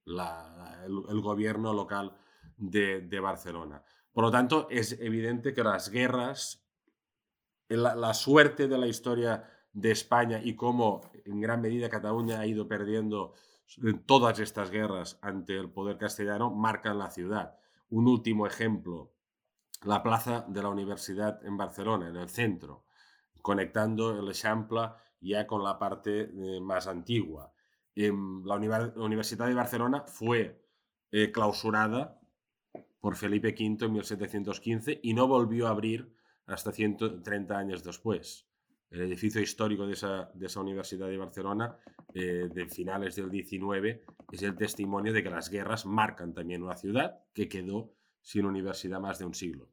[0.06, 2.16] el, gobierno local
[2.56, 3.82] de, Barcelona.
[4.12, 6.64] Por lo tanto, es evidente que las guerras,
[7.66, 12.46] la, la suerte de la historia de España y cómo en gran medida Cataluña ha
[12.46, 13.34] ido perdiendo
[14.06, 17.58] todas estas guerras ante el poder castellano, marcan la ciudad.
[17.88, 19.10] Un último ejemplo
[19.82, 22.84] la plaza de la universidad en Barcelona, en el centro,
[23.40, 24.90] conectando el Eixample
[25.20, 27.52] ya con la parte eh, más antigua.
[27.94, 30.62] Em, la, Universidad de Barcelona fue
[31.10, 32.20] eh, clausurada
[33.00, 36.14] por Felipe V en 1715 y no volvió a abrir
[36.46, 38.46] hasta 130 años después.
[38.90, 41.76] El edificio histórico de esa, de esa Universidad de Barcelona
[42.12, 46.76] eh, de finales del 19 es el testimonio de que las guerras marcan también una
[46.76, 49.68] ciudad que quedó sin universidad más de un siglo.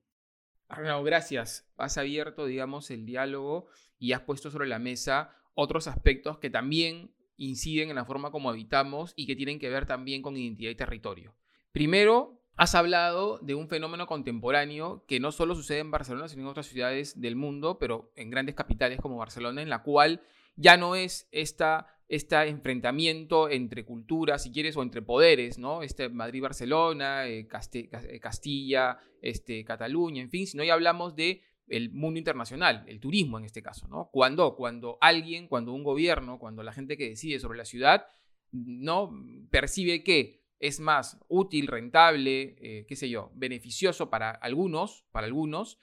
[0.67, 1.69] Arnau, gracias.
[1.77, 3.67] Has abierto, digamos, el diálogo
[3.99, 8.49] y has puesto sobre la mesa otros aspectos que también inciden en la forma como
[8.49, 11.35] habitamos y que tienen que ver también con identidad y territorio.
[11.71, 16.47] Primero, Has hablado de un fenómeno contemporáneo que no solo sucede en Barcelona, sino en
[16.47, 20.21] otras ciudades del mundo, pero en grandes capitales como Barcelona, en la cual
[20.55, 25.83] ya no es esta, este enfrentamiento entre culturas, si quieres, o entre poderes, ¿no?
[25.83, 31.43] Este Madrid-Barcelona, eh, eh, Castilla, este, Cataluña, en fin, sino ya hablamos de
[31.91, 34.09] mundo internacional, el turismo en este caso, ¿no?
[34.11, 38.05] Cuando, cuando alguien, cuando un gobierno, cuando la gente que decide sobre la ciudad,
[38.51, 39.11] no
[39.51, 45.77] percibe que es más útil, rentable, eh, qué sé yo, beneficioso para algunos, para algunos,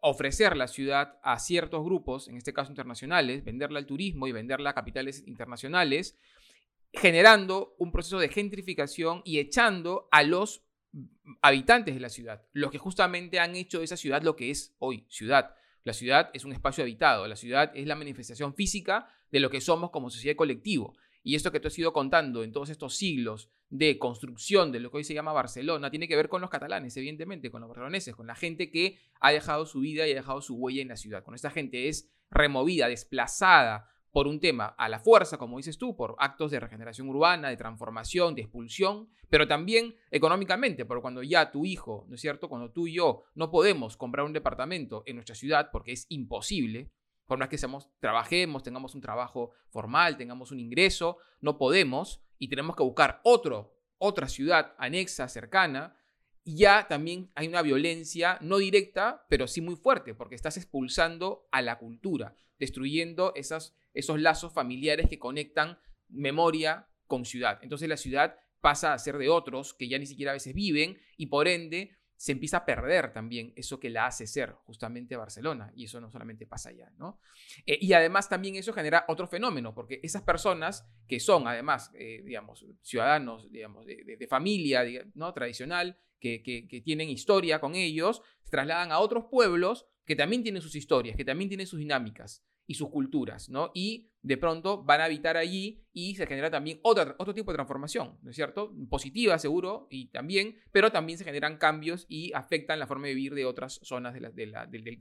[0.00, 4.70] ofrecer la ciudad a ciertos grupos, en este caso internacionales, venderla al turismo y venderla
[4.70, 6.16] a capitales internacionales,
[6.92, 10.62] generando un proceso de gentrificación y echando a los
[11.42, 14.74] habitantes de la ciudad, los que justamente han hecho de esa ciudad lo que es
[14.78, 15.54] hoy ciudad.
[15.84, 19.60] La ciudad es un espacio habitado, la ciudad es la manifestación física de lo que
[19.60, 20.96] somos como sociedad colectivo.
[21.28, 24.90] Y esto que te has ido contando en todos estos siglos de construcción de lo
[24.90, 28.16] que hoy se llama Barcelona tiene que ver con los catalanes, evidentemente, con los barceloneses,
[28.16, 30.96] con la gente que ha dejado su vida y ha dejado su huella en la
[30.96, 31.22] ciudad.
[31.22, 35.94] Con esta gente es removida, desplazada por un tema a la fuerza, como dices tú,
[35.94, 41.52] por actos de regeneración urbana, de transformación, de expulsión, pero también económicamente, porque cuando ya
[41.52, 42.48] tu hijo, ¿no es cierto?
[42.48, 46.90] Cuando tú y yo no podemos comprar un departamento en nuestra ciudad porque es imposible,
[47.28, 52.48] por más que seamos, trabajemos, tengamos un trabajo formal, tengamos un ingreso, no podemos y
[52.48, 55.94] tenemos que buscar otro, otra ciudad anexa, cercana.
[56.42, 61.46] Y ya también hay una violencia no directa, pero sí muy fuerte, porque estás expulsando
[61.52, 67.58] a la cultura, destruyendo esas, esos lazos familiares que conectan memoria con ciudad.
[67.60, 70.98] Entonces la ciudad pasa a ser de otros que ya ni siquiera a veces viven
[71.18, 75.72] y por ende se empieza a perder también eso que la hace ser justamente Barcelona.
[75.76, 77.20] Y eso no solamente pasa allá, ¿no?
[77.64, 82.22] Eh, y además también eso genera otro fenómeno, porque esas personas que son además, eh,
[82.24, 84.82] digamos, ciudadanos, digamos, de, familia,
[85.14, 85.32] ¿no?
[85.32, 90.60] Tradicional, que, que, tienen historia con ellos, se trasladan a otros pueblos que también tienen
[90.60, 93.70] sus historias, que también tienen sus dinámicas y sus culturas, ¿no?
[93.74, 97.56] Y de pronto van a habitar allí y se genera también otra, otro tipo de
[97.56, 98.74] transformación, ¿no es cierto?
[98.90, 103.34] Positiva, seguro, y también, pero también se generan cambios y afectan la forma de vivir
[103.34, 104.32] de otras zonas del,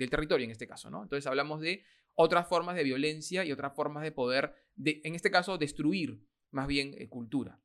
[0.10, 1.04] territorio, en este caso, ¿no?
[1.04, 5.32] Entonces hablamos de otras formas de violencia y otras formas de poder, de, en este
[5.32, 7.60] caso, destruir más bien eh, cultura.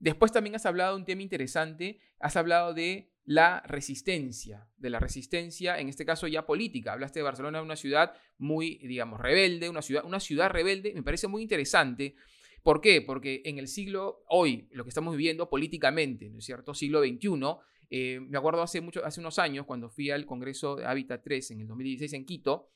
[0.00, 4.98] Después también has hablado de un tema interesante, has hablado de la resistencia, de la
[4.98, 6.94] resistencia, en este caso ya política.
[6.94, 11.28] Hablaste de Barcelona, una ciudad muy, digamos, rebelde, una ciudad, una ciudad rebelde, me parece
[11.28, 12.14] muy interesante.
[12.62, 13.02] ¿Por qué?
[13.02, 16.72] Porque en el siglo, hoy, lo que estamos viviendo políticamente, ¿no es cierto?
[16.72, 17.28] Siglo XXI,
[17.90, 21.50] eh, me acuerdo hace, mucho, hace unos años, cuando fui al Congreso de Hábitat 3
[21.50, 22.70] en el 2016 en Quito,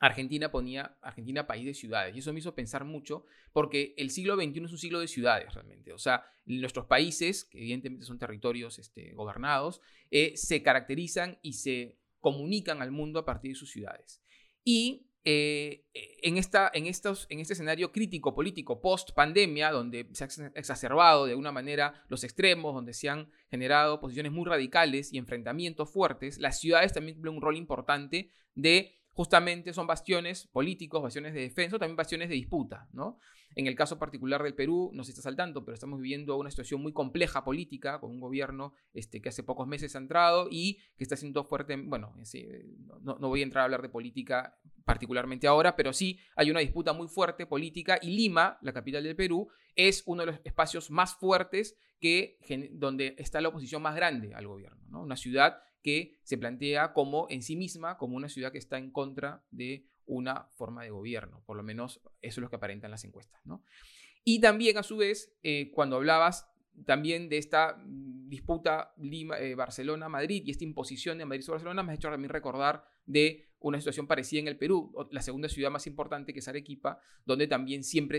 [0.00, 2.16] Argentina ponía Argentina país de ciudades.
[2.16, 5.54] Y eso me hizo pensar mucho porque el siglo XXI es un siglo de ciudades
[5.54, 5.92] realmente.
[5.92, 11.98] O sea, nuestros países, que evidentemente son territorios este, gobernados, eh, se caracterizan y se
[12.18, 14.22] comunican al mundo a partir de sus ciudades.
[14.64, 15.84] Y eh,
[16.22, 21.26] en, esta, en, estos, en este escenario crítico político post pandemia, donde se ha exacerbado
[21.26, 26.38] de alguna manera los extremos, donde se han generado posiciones muy radicales y enfrentamientos fuertes,
[26.38, 31.78] las ciudades también cumplen un rol importante de justamente son bastiones políticos, bastiones de defensa,
[31.78, 33.18] también bastiones de disputa, ¿no?
[33.54, 36.80] En el caso particular del Perú, no se está saltando, pero estamos viviendo una situación
[36.80, 41.04] muy compleja política, con un gobierno este, que hace pocos meses ha entrado y que
[41.04, 42.14] está siendo fuerte, bueno,
[43.02, 46.60] no, no voy a entrar a hablar de política particularmente ahora, pero sí hay una
[46.60, 50.90] disputa muy fuerte política y Lima, la capital del Perú, es uno de los espacios
[50.90, 52.38] más fuertes que,
[52.72, 55.02] donde está la oposición más grande al gobierno, ¿no?
[55.02, 58.90] Una ciudad que se plantea como en sí misma, como una ciudad que está en
[58.90, 61.42] contra de una forma de gobierno.
[61.46, 63.40] Por lo menos eso es lo que aparentan las encuestas.
[63.44, 63.62] ¿no?
[64.24, 66.50] Y también, a su vez, eh, cuando hablabas
[66.84, 68.94] también de esta mm, disputa
[69.38, 73.48] eh, Barcelona-Madrid y esta imposición de Madrid sobre Barcelona, me ha hecho también recordar de
[73.60, 77.46] una situación parecida en el Perú, la segunda ciudad más importante que es Arequipa, donde
[77.46, 78.18] también siempre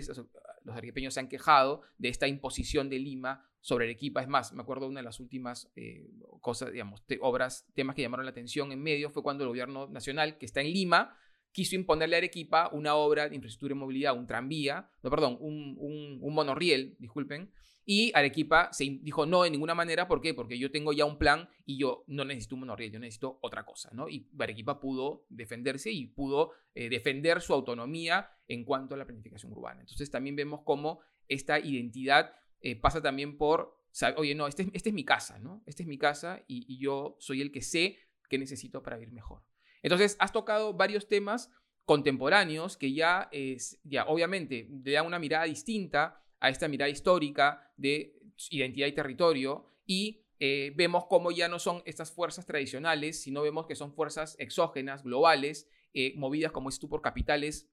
[0.63, 4.21] los arequipeños se han quejado de esta imposición de Lima sobre Arequipa.
[4.21, 6.09] Es más, me acuerdo una de las últimas eh,
[6.41, 10.37] cosas, digamos, obras, temas que llamaron la atención en medio fue cuando el gobierno nacional,
[10.37, 11.15] que está en Lima,
[11.51, 15.75] quiso imponerle a Arequipa una obra de infraestructura y movilidad, un tranvía, no, perdón, un,
[15.77, 17.51] un, un monorriel, disculpen,
[17.85, 20.33] y Arequipa se dijo no de ninguna manera, ¿por qué?
[20.33, 23.65] Porque yo tengo ya un plan y yo no necesito un monorriel, yo necesito otra
[23.65, 24.07] cosa, ¿no?
[24.07, 29.51] Y Arequipa pudo defenderse y pudo eh, defender su autonomía en cuanto a la planificación
[29.51, 29.81] urbana.
[29.81, 33.75] Entonces también vemos cómo esta identidad eh, pasa también por,
[34.17, 35.63] oye, no, esta es, es mi casa, ¿no?
[35.65, 37.97] Esta es mi casa y, yo soy el que sé
[38.29, 39.43] qué necesito para vivir mejor.
[39.81, 41.51] Entonces, has tocado varios temas
[41.85, 47.71] contemporáneos que ya, es, ya obviamente le dan una mirada distinta a esta mirada histórica
[47.77, 53.43] de identidad y territorio y eh, vemos cómo ya no son estas fuerzas tradicionales, sino
[53.43, 57.69] vemos que son fuerzas exógenas, globales, eh, movidas, como es tú, por capitales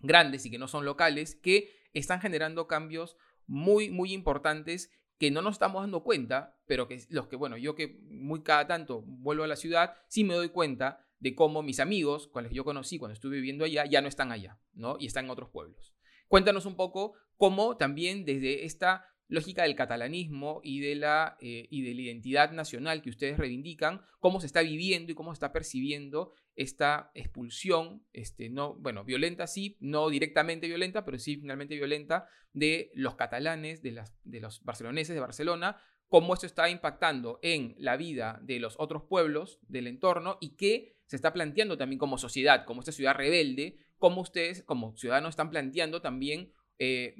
[0.00, 5.42] grandes y que no son locales, que están generando cambios muy, muy importantes que no
[5.42, 9.44] nos estamos dando cuenta, pero que los que, bueno, yo que muy cada tanto vuelvo
[9.44, 13.14] a la ciudad, sí me doy cuenta de cómo mis amigos, que yo conocí cuando
[13.14, 14.96] estuve viviendo allá, ya no están allá, ¿no?
[15.00, 15.94] Y están en otros pueblos.
[16.28, 21.82] Cuéntanos un poco cómo también desde esta lógica del catalanismo y de, la, eh, y
[21.82, 25.52] de la identidad nacional que ustedes reivindican, cómo se está viviendo y cómo se está
[25.52, 32.26] percibiendo esta expulsión, este, no, bueno, violenta sí, no directamente violenta, pero sí finalmente violenta
[32.52, 35.76] de los catalanes, de, las, de los barceloneses de Barcelona,
[36.08, 40.96] cómo esto está impactando en la vida de los otros pueblos del entorno y qué
[41.04, 45.50] se está planteando también como sociedad, como esta ciudad rebelde, cómo ustedes como ciudadanos están
[45.50, 47.14] planteando también eh,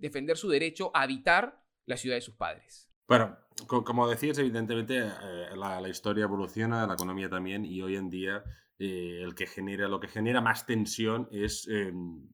[0.00, 2.90] defender su derecho a habitar la ciudad de sus padres.
[3.06, 8.42] Bueno, como decías, evidentemente eh, la, historia evoluciona, la economía también, y hoy en día
[8.80, 12.28] eh, el que genera, lo que genera más tensión es, em,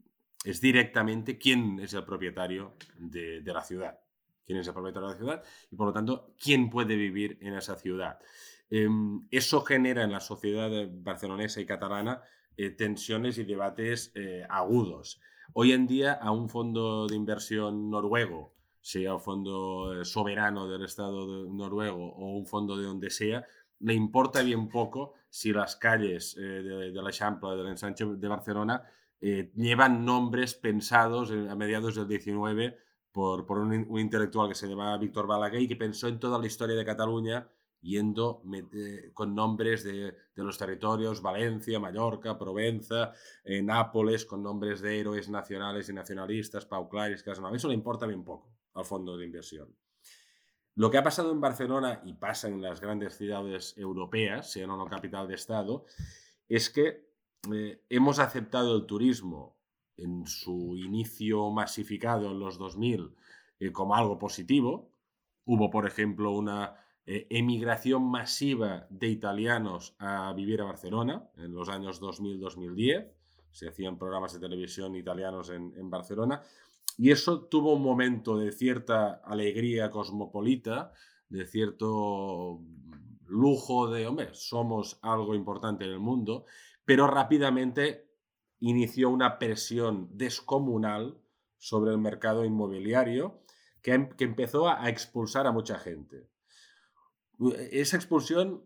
[0.44, 3.98] es directamente quién es el propietario de, la ciudad.
[4.46, 7.52] Quién es el propietario de la ciudad y por lo tanto quién puede vivir en
[7.52, 8.18] esa ciudad.
[8.70, 12.22] Em, eso genera en la sociedad barcelonesa y catalana
[12.78, 14.14] tensiones y debates
[14.48, 15.20] agudos.
[15.52, 20.84] Hoy en día a un fondo de inversión noruego, sea un fondo eh, soberano del
[20.84, 23.44] Estado noruego o un fondo de donde sea,
[23.80, 28.84] le importa bien poco si las calles eh, de, la Champla, del ensanche de Barcelona,
[29.20, 32.78] eh, llevan nombres pensados a mediados del 19
[33.12, 36.38] por, por un, un, intelectual que se llama Víctor Balaguer y que pensó en toda
[36.38, 37.48] la historia de Cataluña
[37.86, 38.42] yendo
[39.14, 43.12] con nombres de, los territorios, Valencia, Mallorca, Provenza,
[43.44, 47.56] eh, Nápoles, con nombres de héroes nacionales y nacionalistas, Pau Claris, Casanova.
[47.56, 49.74] Eso le importa bien poco al fondo de inversión.
[50.74, 54.76] Lo que ha pasado en Barcelona y pasa en las grandes ciudades europeas, sean o
[54.76, 55.86] no capital de Estado,
[56.48, 57.08] es que
[57.52, 59.56] eh, hemos aceptado el turismo
[59.96, 63.14] en su inicio masificado en los 2000
[63.60, 64.92] eh, como algo positivo.
[65.46, 71.68] Hubo, por ejemplo, una eh, emigración masiva de italianos a vivir a Barcelona en los
[71.68, 73.12] años 2000-2010.
[73.52, 76.42] Se hacían programas de televisión italianos en, Barcelona.
[76.98, 80.92] Y eso tuvo un momento de cierta alegría cosmopolita,
[81.28, 82.60] de cierto
[83.26, 86.44] lujo de, hombre, somos algo importante en el mundo,
[86.84, 88.08] pero rápidamente
[88.58, 91.18] inició una presión descomunal
[91.56, 93.42] sobre el mercado inmobiliario
[93.80, 96.28] que, em, que empezó a expulsar a mucha gente.
[97.70, 98.64] Esa expulsión,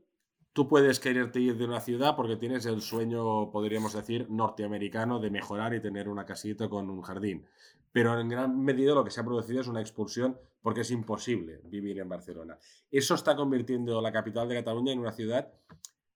[0.52, 5.30] tú puedes quererte ir de una ciudad porque tienes el sueño, podríamos decir, norteamericano de
[5.30, 7.46] mejorar y tener una casita con un jardín.
[7.92, 11.61] Pero en gran medida lo que se ha producido es una expulsión porque es imposible
[11.64, 12.59] vivir en Barcelona.
[12.90, 15.52] Eso está convirtiendo la capital de Cataluña en una ciudad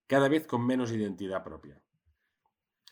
[0.07, 1.81] cada vez con menos identidad propia.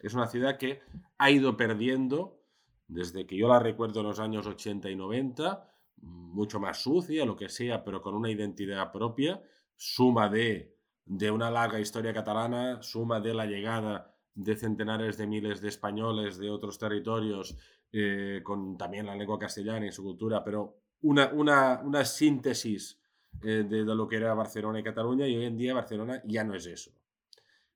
[0.01, 0.81] Es una ciudad que
[1.19, 2.41] ha ido perdiendo,
[2.89, 5.69] desde que yo la recuerdo en los años 80 y 90,
[6.03, 9.41] mucho más sucia, lo que sea, pero con una identidad propia,
[9.77, 15.61] suma de, de una larga historia catalana, suma de la llegada de centenares de miles
[15.61, 17.57] de españoles de otros territorios,
[17.93, 22.99] eh, con también la lengua castellana y su cultura, pero una, una, una síntesis
[23.43, 26.45] eh, de, de, lo que era Barcelona y Cataluña, y hoy en día Barcelona ya
[26.45, 26.93] no es eso.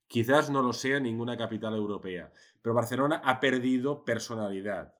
[0.09, 4.96] Quizás no lo sea ninguna capital europea, pero Barcelona ha perdido personalidad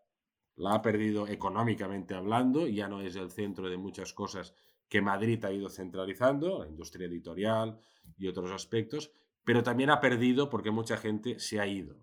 [0.57, 4.55] la ha perdido económicamente hablando, ya no es el centro de muchas cosas
[4.88, 7.79] que Madrid ha ido centralizando, la industria editorial
[8.16, 9.12] y otros aspectos,
[9.45, 11.97] pero también ha perdido porque mucha gente se ha ido.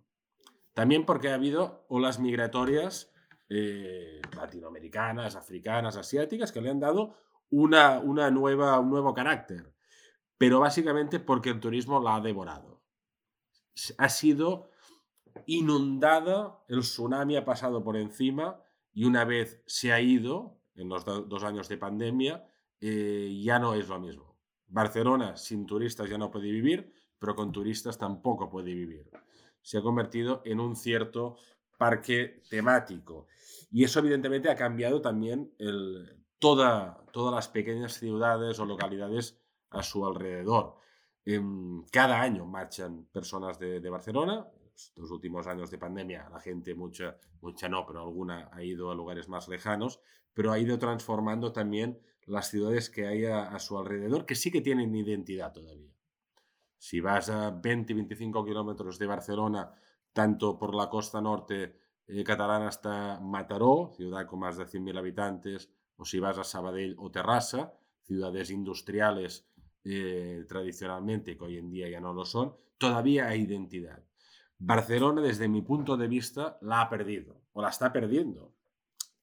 [0.73, 3.11] También porque ha habido olas migratorias
[3.49, 7.15] eh, latinoamericanas, africanas, asiáticas, que le han dado
[7.49, 9.73] una, una nueva, un nuevo carácter,
[10.37, 12.81] pero básicamente porque el turismo la ha devorado.
[13.97, 14.69] Ha sido
[15.45, 18.61] inundada, el tsunami ha pasado por encima
[18.93, 22.45] y una vez se ha ido, en los dos años de pandemia,
[22.79, 24.35] eh, ya no es lo mismo.
[24.67, 29.09] Barcelona sin turistas ya no puede vivir, pero con turistas tampoco puede vivir.
[29.61, 31.37] Se ha convertido en un cierto
[31.77, 33.27] parque temático.
[33.71, 39.39] Y eso evidentemente ha cambiado también el, toda, todas las pequeñas ciudades o localidades
[39.69, 40.75] a su alrededor.
[41.25, 44.45] Em, cada año marchan personas de, de Barcelona,
[44.95, 48.95] los últimos años de pandemia la gente, mucha, mucha no, pero alguna ha ido a
[48.95, 49.99] lugares más lejanos,
[50.33, 54.61] pero ha ido transformando también las ciudades que hay a, su alrededor, que sí que
[54.61, 55.91] tienen identidad todavía.
[56.77, 59.73] Si vas a 20-25 kilómetros de Barcelona,
[60.11, 65.69] tanto por la costa norte eh, catalana hasta Mataró, ciudad con más de 100.000 habitantes,
[65.97, 69.47] o si vas a Sabadell o Terrassa, ciudades industriales
[69.83, 74.03] eh, tradicionalmente, que hoy en día ya no lo son, todavía hay identidad.
[74.65, 78.53] Barcelona, desde mi punto de vista, la ha perdido o la está perdiendo.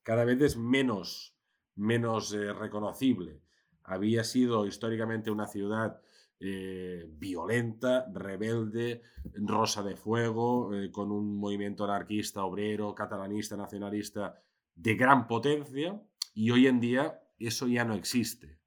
[0.03, 1.35] Cada vez es menos,
[1.75, 3.41] menos eh, reconocible.
[3.83, 5.99] Había sido históricamente una ciudad
[6.39, 9.01] eh, violenta, rebelde,
[9.33, 14.35] rosa de fuego, eh, con un movimiento anarquista, obrero, catalanista, nacionalista
[14.75, 15.99] de gran potencia
[16.35, 18.59] y hoy en día eso ya no existe.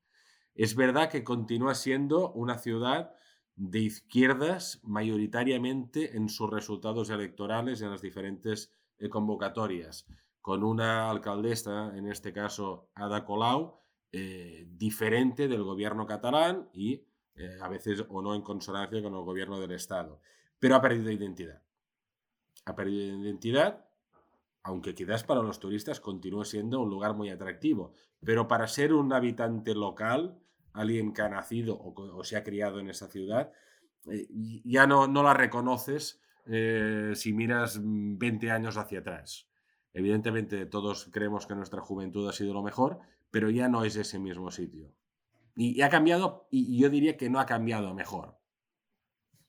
[0.57, 3.15] Es verdad que continúa siendo una ciudad
[3.57, 10.07] de izquierdas mayoritariamente en sus resultados electorales en las diferentes eh, convocatorias,
[10.41, 13.81] con una alcaldesa, en este caso Ada Colau,
[14.67, 17.03] diferente del gobierno catalán y
[17.37, 20.21] eh, a veces o no en consonancia con el gobierno del Estado,
[20.61, 21.63] pero ha perdido identidad.
[22.65, 23.87] Ha perdido identidad,
[24.63, 27.93] aunque quizás para los turistas continúe siendo un lugar muy atractivo,
[28.25, 30.39] pero para ser un habitante local,
[30.75, 33.53] alguien que ha nacido o, se ha criado en esa ciudad,
[34.11, 34.29] eh,
[34.65, 39.49] ya no, no la reconoces eh, si miras 20 años hacia atrás.
[39.95, 42.99] Evidentemente todos creemos que nuestra juventud ha sido lo mejor,
[43.31, 44.93] pero ya no es ese mismo sitio.
[45.57, 48.37] Y, ha cambiado, y yo diría que no ha cambiado mejor.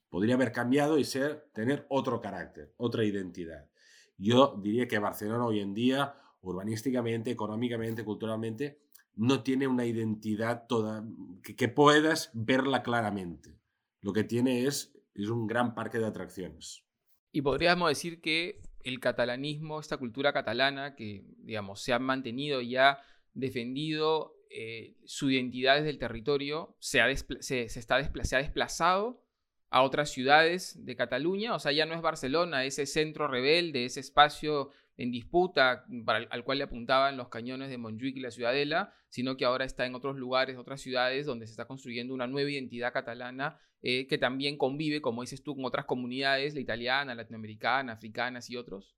[0.08, 3.68] Podría haber cambiado y ser, tener otro carácter, otra identidad.
[4.16, 8.80] Yo diría que Barcelona hoy en día, urbanísticamente, económicamente, culturalmente,
[9.16, 11.04] no tiene una identidad toda
[11.42, 13.58] que, que puedas verla claramente.
[14.00, 16.84] Lo que tiene es, es un gran parque de atracciones.
[17.32, 22.76] Y podríamos decir que el catalanismo, esta cultura catalana que, digamos, se ha mantenido y
[22.76, 22.98] ha
[23.34, 29.22] defendido eh, su identidad desde el territorio se ha, se, está ha desplazado
[29.70, 34.00] a otras ciudades de Cataluña, o sea, ya no es Barcelona, ese centro rebelde, ese
[34.00, 35.84] espacio en disputa
[36.30, 39.86] al cual le apuntaban los cañones de Montjuic y la Ciudadela, sino que ahora está
[39.86, 44.18] en otros lugares, otras ciudades donde se está construyendo una nueva identidad catalana eh, que
[44.18, 48.96] también convive, como dices tú, con otras comunidades, la italiana, latinoamericana, africanas y otros.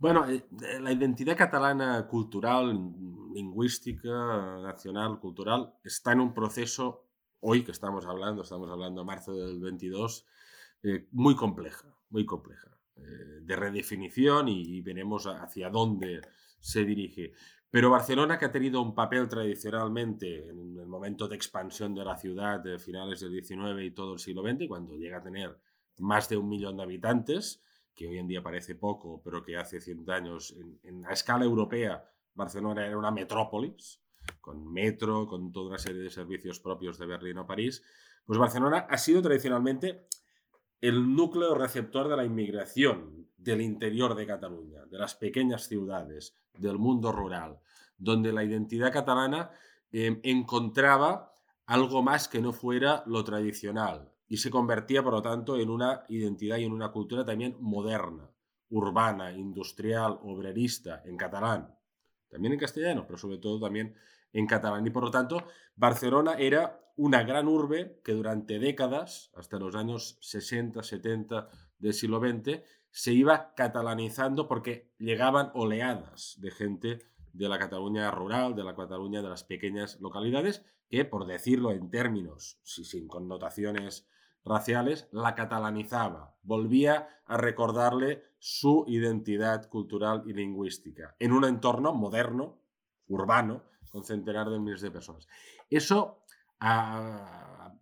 [0.00, 0.46] Bueno, eh,
[0.80, 2.72] la identidad catalana cultural,
[3.34, 4.08] lingüística,
[4.62, 7.04] nacional, cultural, está en un proceso,
[7.40, 10.26] hoy que estamos hablando, estamos hablando de marzo del 22,
[10.84, 12.69] eh, muy compleja, muy compleja, eh,
[13.42, 16.20] de redefinición y, veremos hacia dónde
[16.60, 17.32] se dirige.
[17.70, 22.16] Pero Barcelona, que ha tenido un papel tradicionalmente en el momento de expansión de la
[22.16, 25.56] ciudad de finales del 19 y todo el siglo XX, cuando llega a tener
[25.98, 27.62] más de un millón de habitantes,
[27.94, 32.04] que hoy en día parece poco, pero que hace 100 años, en, a escala europea,
[32.34, 34.00] Barcelona era una metrópolis,
[34.40, 37.82] con metro, con toda una serie de servicios propios de Berlín o París,
[38.24, 40.06] pues Barcelona ha sido tradicionalmente
[40.80, 46.78] el núcleo receptor de la inmigración del interior de Cataluña, de las pequeñas ciudades, del
[46.78, 47.58] mundo rural,
[47.96, 49.50] donde la identidad catalana
[49.92, 51.34] eh, encontraba
[51.66, 56.04] algo más que no fuera lo tradicional, y se convertía, por lo tanto, en una
[56.08, 58.30] identidad y en una cultura también moderna,
[58.70, 61.74] urbana, industrial, obrerista, en catalán,
[62.28, 63.94] también en castellano, pero sobre todo también
[64.32, 64.86] en catalán.
[64.86, 65.44] Y por lo tanto,
[65.76, 72.20] Barcelona era una gran urbe que durante décadas, hasta los años 60, 70 del siglo
[72.20, 76.98] XX, se iba catalanizando porque llegaban oleadas de gente
[77.32, 81.90] de la Cataluña rural, de la Cataluña de las pequeñas localidades, que, por decirlo en
[81.90, 84.08] términos, sin connotaciones
[84.44, 92.60] raciales, la catalanizaba, volvía a recordarle su identidad cultural y lingüística en un entorno moderno,
[93.06, 95.26] urbano, con centenares de miles de personas.
[95.68, 96.22] Eso,
[96.60, 97.74] a,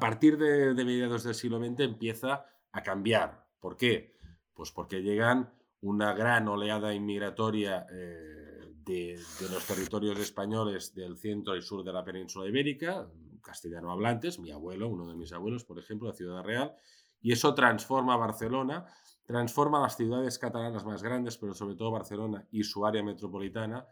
[0.00, 3.46] partir de, mediados del siglo XX, empieza a cambiar.
[3.60, 4.16] ¿Por qué?
[4.54, 11.56] Pues porque llegan una gran oleada inmigratoria eh, de, de, los territorios españoles del centro
[11.56, 13.06] y sur de la península ibérica,
[13.42, 16.74] castellano hablantes, mi abuelo, uno de mis abuelos, por ejemplo, de Ciudad Real,
[17.20, 18.86] y eso transforma Barcelona,
[19.24, 23.86] transforma las ciudades catalanas más grandes, pero sobre todo Barcelona y su área metropolitana,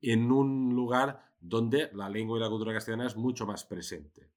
[0.00, 4.30] en un lugar donde la lengua y la cultura castellana es mucho más presente.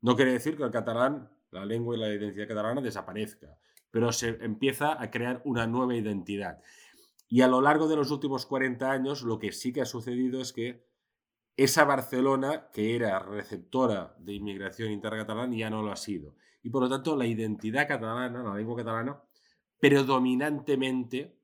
[0.00, 3.58] No quiere decir que el catalán, la lengua y la identidad catalana desaparezca,
[3.90, 6.60] pero se empieza a crear una nueva identidad.
[7.28, 10.40] Y a lo largo de los últimos 40 años lo que sí que ha sucedido
[10.40, 10.86] es que
[11.56, 16.34] esa Barcelona, que era receptora de inmigración intercatalana, ya no lo ha sido.
[16.62, 19.22] Y por lo tanto, la identidad catalana, la lengua catalana,
[19.78, 21.38] predominantemente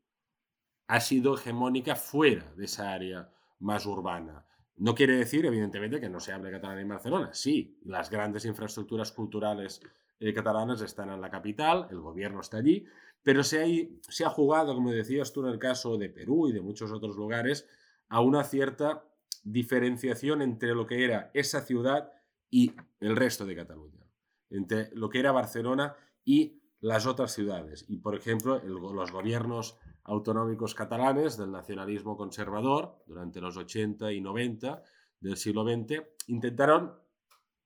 [0.89, 3.31] ha sido hegemónica fuera de esa área
[3.61, 4.45] más urbana.
[4.77, 7.31] No quiere decir, evidentemente, que no se hable catalán en Barcelona.
[7.33, 9.83] Sí, las grandes infraestructuras culturales
[10.19, 12.85] eh, catalanas están en la capital, el gobierno está allí,
[13.23, 16.91] pero se ha jugado, como decías tú en el caso de Perú y de muchos
[16.91, 17.69] otros lugares,
[18.09, 19.05] a una cierta
[19.45, 22.11] diferenciación entre lo que era esa ciudad
[22.51, 24.07] y el resto de Cataluña,
[24.49, 27.85] entre lo que era Barcelona y las otras ciudades.
[27.89, 29.79] Y, por ejemplo, los gobiernos
[30.11, 34.83] autonómicos catalanes del nacionalismo conservador durante los 80 y 90
[35.21, 36.99] del siglo XX intentaron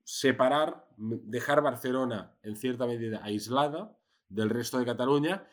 [0.03, 3.97] separar, dejar Barcelona en cierta medida aislada
[4.29, 5.47] del resto de Cataluña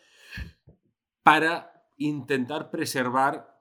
[1.24, 3.58] para intentar preservar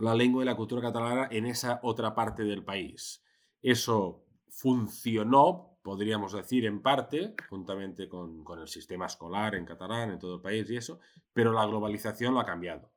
[0.00, 3.22] la lengua y la cultura catalana en esa otra parte del país.
[3.62, 10.18] Eso funcionó, podríamos decir, en parte, juntamente con, con, el sistema escolar en catalán en
[10.18, 11.00] todo el país y eso,
[11.32, 12.92] pero la globalización lo ha cambiado.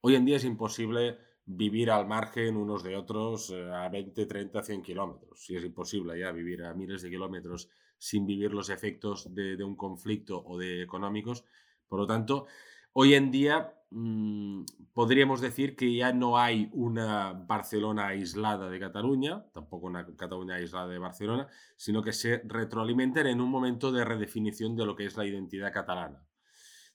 [0.00, 4.64] Hoy en día es imposible vivir al margen unos de otros eh, a 20, 30,
[4.64, 5.44] 100 kilómetros.
[5.44, 9.62] Si es imposible ya vivir a miles de kilómetros sin vivir los efectos de, de
[9.62, 11.44] un conflicto o de económicos.
[11.86, 12.46] Por lo tanto,
[12.94, 19.44] hoy en día mmm, podríamos decir que ya no hay una Barcelona aislada de Cataluña,
[19.52, 24.74] tampoco una Cataluña aislada de Barcelona, sino que se retroalimentan en un momento de redefinición
[24.76, 26.26] de lo que es la identidad catalana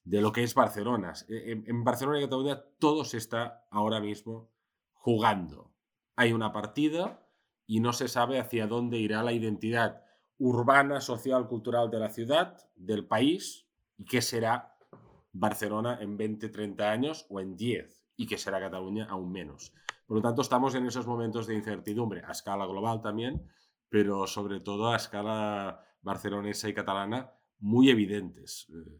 [0.07, 1.13] de lo que es Barcelona.
[1.27, 4.49] E, en Barcelona y Cataluña todo se está ahora mismo
[4.93, 5.73] jugando.
[6.15, 7.27] Hay una partida
[7.65, 10.03] y no se sabe hacia dónde irá la identidad
[10.37, 13.67] urbana, social, cultural de la ciudad, del país,
[13.97, 14.76] y qué será
[15.39, 19.73] Barcelona en 20, 30 años o en 10, y qué será Cataluña aún menos.
[20.05, 23.47] Por lo tanto, estamos en esos momentos de incertidumbre, a escala global también,
[23.89, 28.67] pero sobre todo a escala barcelonesa y catalana, muy evidentes.
[28.69, 28.99] Eh,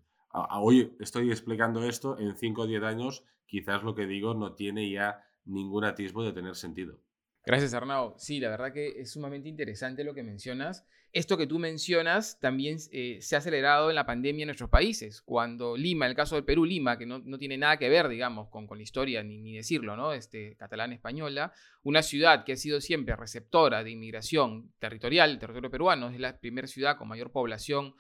[0.60, 4.90] hoy estoy explicando esto, en 5 o 10 años quizás lo que digo no tiene
[4.90, 7.00] ya ningún atisbo de tener sentido.
[7.48, 8.14] Gracias, Arnau.
[8.18, 10.86] Sí, la verdad que es sumamente interesante lo que mencionas.
[11.14, 15.22] Esto que tú mencionas también eh, se ha acelerado en la pandemia en nuestros países.
[15.22, 18.68] Cuando Lima, el caso del Perú, Lima, que no, tiene nada que ver, digamos, con,
[18.68, 20.12] con la historia, ni, ni, decirlo, ¿no?
[20.12, 26.20] Este, catalán-española, una ciudad que ha sido siempre receptora de inmigración territorial, territorio peruano, es
[26.20, 27.96] la primera ciudad con mayor población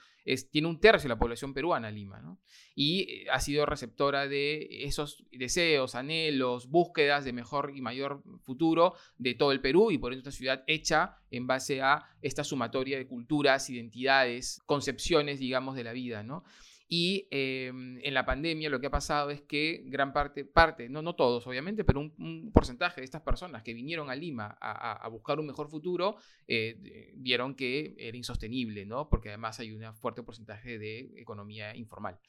[0.52, 2.40] tiene un tercio de la población peruana, Lima, ¿no?
[2.76, 8.94] y eh, ha sido receptora de esos deseos, anhelos, búsquedas de mejor y mayor futuro
[9.18, 12.98] de todo el Perú y por eso una ciudad hecha en base a esta sumatoria
[12.98, 16.24] de culturas, identidades, concepciones, digamos, de la vida.
[16.24, 16.44] ¿no?
[16.90, 21.02] Y em, en la pandemia lo que ha pasado es que gran parte, parte no,
[21.02, 25.40] no todos obviamente, pero un, porcentaje de estas personas que vinieron a Lima a, buscar
[25.40, 26.16] un mejor futuro,
[26.48, 29.10] eh, vieron que era insostenible, ¿no?
[29.10, 32.20] Porque además hay un fuerte porcentaje de economía informal.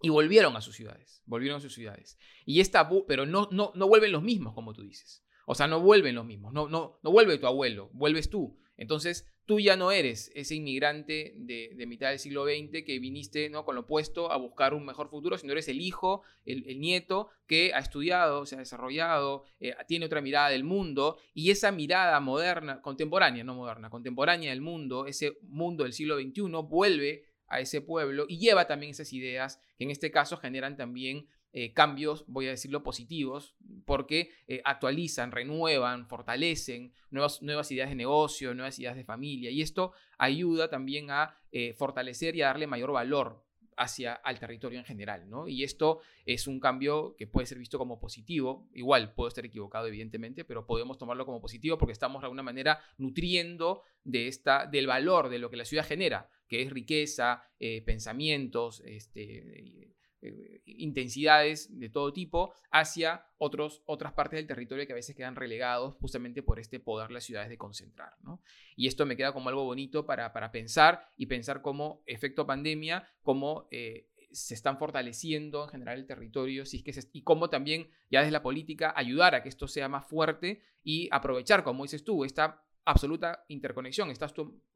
[0.00, 2.18] Y volvieron a sus ciudades, volvieron a sus ciudades.
[2.44, 5.24] Y esta, pero no, no, no vuelven los mismos, como tú dices.
[5.46, 8.58] O sea, no vuelven los mismos, no, no, no vuelve tu abuelo, vuelves tú.
[8.76, 13.64] Entonces, tú ya no eres ese inmigrante de, mitad del siglo XX que viniste ¿no?
[13.64, 17.72] con lo opuesto a buscar un mejor futuro, sino eres el hijo, el, nieto que
[17.74, 22.80] ha estudiado, se ha desarrollado, eh, tiene otra mirada del mundo y esa mirada moderna,
[22.80, 28.24] contemporánea, no moderna, contemporánea del mundo, ese mundo del siglo XXI vuelve a ese pueblo
[28.28, 32.50] y lleva también esas ideas que en este caso generan también eh, cambios, voy a
[32.50, 39.04] decirlo, positivos, porque eh, actualizan, renuevan, fortalecen nuevas, nuevas ideas de negocio, nuevas ideas de
[39.04, 39.50] familia.
[39.50, 43.44] Y esto ayuda también a eh, fortalecer y a darle mayor valor
[43.76, 45.46] hacia al territorio en general, ¿no?
[45.46, 48.70] Y esto es un cambio que puede ser visto como positivo.
[48.72, 52.80] Igual puedo estar equivocado, evidentemente, pero podemos tomarlo como positivo porque estamos de alguna manera
[52.96, 57.44] nutriendo de esta, del valor de lo que la ciudad genera, que es riqueza,
[57.84, 59.92] pensamientos, este,
[60.22, 65.36] eh, intensidades de todo tipo hacia otros, otras partes del territorio que a veces quedan
[65.36, 68.14] relegados justamente por este poder las ciudades de concentrar.
[68.22, 68.40] ¿no?
[68.76, 73.06] Y esto me queda como algo bonito para, para pensar y pensar como efecto pandemia,
[73.22, 78.20] cómo eh, se están fortaleciendo en general el territorio es que y cómo también ya
[78.20, 82.24] desde la política ayudar a que esto sea más fuerte y aprovechar, como dices tú,
[82.24, 84.08] esta absoluta interconexión.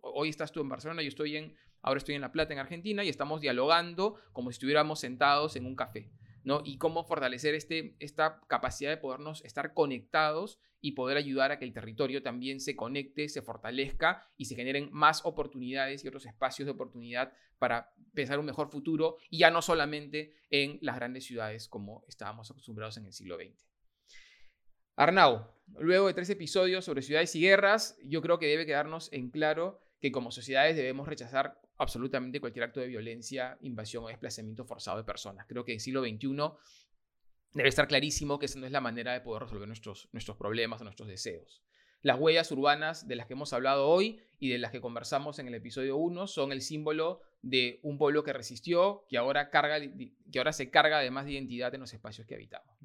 [0.00, 3.04] Hoy estás tú en Barcelona, yo estoy en, ahora estoy en La Plata, en Argentina,
[3.04, 6.10] y estamos dialogando como si estuviéramos sentados en un café,
[6.44, 6.62] ¿no?
[6.64, 11.64] Y cómo fortalecer este, esta capacidad de podernos estar conectados y poder ayudar a que
[11.64, 16.66] el territorio también se conecte, se fortalezca y se generen más oportunidades y otros espacios
[16.66, 21.68] de oportunidad para pensar un mejor futuro y ya no solamente en las grandes ciudades
[21.68, 23.66] como estábamos acostumbrados en el siglo XX.
[24.98, 25.46] Arnau,
[25.78, 29.78] luego de tres episodios sobre ciudades y guerras, yo creo que debe quedarnos en claro
[30.00, 35.04] que como sociedades debemos rechazar absolutamente cualquier acto de violencia, invasión o desplazamiento forzado de
[35.04, 35.44] personas.
[35.46, 36.28] Creo que en el siglo XXI
[37.52, 40.80] debe estar clarísimo que esa no es la manera de poder resolver nuestros, nuestros problemas
[40.80, 41.62] o nuestros deseos.
[42.00, 45.48] Las huellas urbanas de las que hemos hablado hoy y de las que conversamos en
[45.48, 50.38] el episodio 1 son el símbolo de un pueblo que resistió, que ahora, carga, que
[50.38, 52.78] ahora se carga de más de identidad en los espacios que habitamos.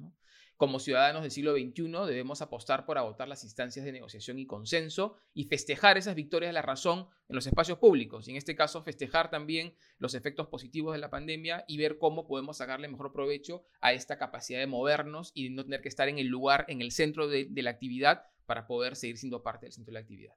[0.56, 5.16] Como ciudadanos del siglo XXI debemos apostar por agotar las instancias de negociación y consenso
[5.34, 8.28] y festejar esas victorias de la razón en los espacios públicos.
[8.28, 12.26] Y en este caso festejar también los efectos positivos de la pandemia y ver cómo
[12.26, 16.08] podemos sacarle mejor provecho a esta capacidad de movernos y de no tener que estar
[16.08, 19.72] en el lugar, en el centro de, la actividad para poder seguir siendo parte del
[19.72, 20.34] centro de la actividad.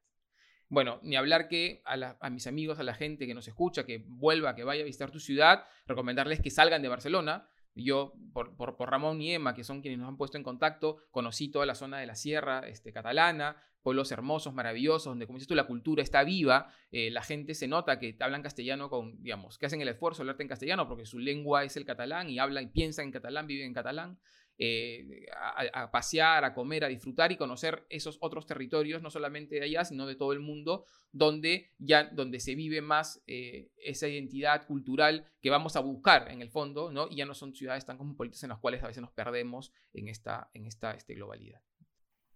[0.70, 4.04] Bueno, ni hablar que a, a, mis amigos, a la gente que nos escucha, que
[4.08, 7.48] vuelva, que vaya a visitar tu ciudad, recomendarles que salgan de Barcelona,
[7.84, 11.50] yo, por, por, Ramón y Emma, que son quienes nos han puesto en contacto, conocí
[11.50, 15.56] toda la zona de la sierra este, catalana, pueblos hermosos, maravillosos, donde, como dices tú,
[15.56, 19.66] la cultura está viva, eh, la gente se nota que hablan castellano con, digamos, que
[19.66, 22.64] hacen el esfuerzo de hablarte en castellano porque su lengua es el catalán y hablan
[22.64, 24.20] y piensan en catalán, viven en catalán.
[24.58, 25.26] Eh,
[25.74, 29.84] a, pasear, a comer, a disfrutar y conocer esos otros territorios, no solamente de allá,
[29.84, 35.30] sino de todo el mundo, donde ya donde se vive más eh, esa identidad cultural
[35.42, 37.08] que vamos a buscar en el fondo, ¿no?
[37.10, 40.08] Y ya no son ciudades tan cosmopolitas en las cuales a veces nos perdemos en
[40.08, 41.62] esta, en esta este, globalidad.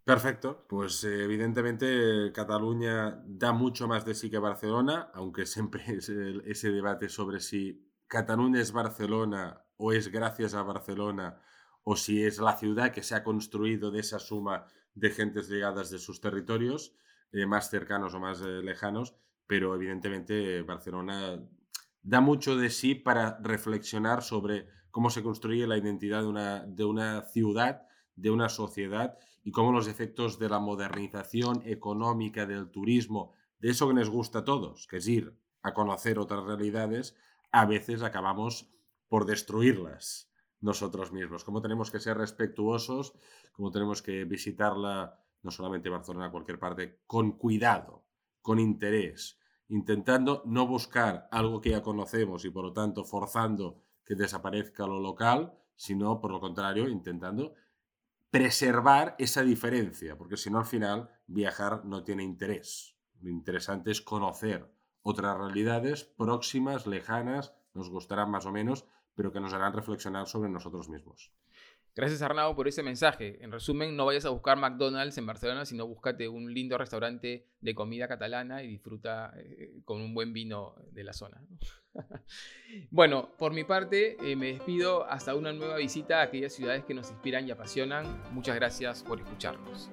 [0.03, 6.09] Perfecto, pues eh, evidentemente Cataluña da mucho más de sí que Barcelona, aunque siempre es
[6.09, 11.41] ese debate sobre si Cataluña es Barcelona o es gracias a Barcelona
[11.83, 15.89] o si es la ciudad que se ha construido de esa suma de gentes llegadas
[15.89, 16.93] de sus territorios,
[17.31, 19.15] eh, más cercanos o más eh, lejanos,
[19.47, 21.41] pero evidentemente Barcelona
[22.01, 26.85] da mucho de sí para reflexionar sobre cómo se construye la identidad de una, de
[26.85, 33.33] una ciudad, de una sociedad y cómo los efectos de la modernización económica, del turismo,
[33.59, 37.15] de eso que nos gusta a todos, que es ir a conocer otras realidades,
[37.51, 38.69] a veces acabamos
[39.07, 40.28] por destruirlas
[40.61, 43.13] nosotros mismos, cómo tenemos que ser respetuosos,
[43.51, 48.03] cómo tenemos que visitarla, no solamente Barcelona, cualquier parte, con cuidado,
[48.41, 49.39] con interés,
[49.69, 54.99] intentando no buscar algo que ya conocemos y por lo tanto forzando que desaparezca lo
[54.99, 57.53] local, sino por lo contrario, intentando
[58.31, 62.95] preservar esa diferencia, porque si no al final viajar no tiene interés.
[63.21, 68.85] Lo interesante es conocer otras realidades próximas, lejanas, nos gustarán más o menos,
[69.19, 71.29] pero que nos harán reflexionar sobre nosotros mismos.
[71.93, 73.43] Gracias Arnau por ese mensaje.
[73.43, 77.75] En resumen, no vayas a buscar McDonald's en Barcelona, sino búscate un lindo restaurante de
[77.75, 81.43] comida catalana y disfruta eh, con un buen vino de la zona.
[82.91, 86.93] bueno, por mi parte, eh, me despido hasta una nueva visita a aquellas ciudades que
[86.93, 88.23] nos inspiran y apasionan.
[88.31, 89.91] Muchas gracias por escucharnos.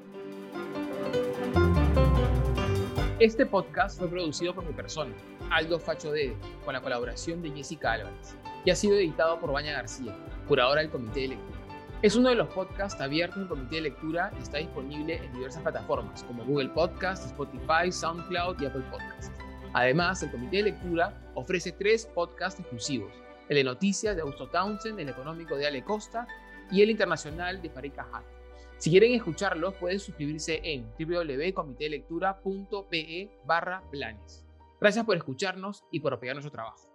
[3.19, 5.15] Este podcast fue producido por mi persona,
[5.51, 9.73] Aldo Facho Dede, con la colaboración de Jessica Álvarez y ha sido editado por Baña
[9.73, 10.17] García,
[10.49, 11.59] curadora del Comité de Lectura.
[12.03, 15.63] Es uno de los podcasts abiertos del Comité de Lectura y está disponible en diversas
[15.63, 19.31] plataformas como Google Podcast, Spotify, SoundCloud y Apple Podcasts.
[19.73, 23.13] Además, el Comité de Lectura ofrece tres podcasts exclusivos,
[23.49, 26.27] el de noticias de Augusto Townsend, el económico de Ale Costa
[26.71, 28.25] y el internacional de Farid Hat.
[28.79, 34.46] Si quieren escucharlos, pueden suscribirse en www.comitelectura.pe barra planes.
[34.81, 36.86] Gracias por escucharnos y por apoyar nuestro trabajo.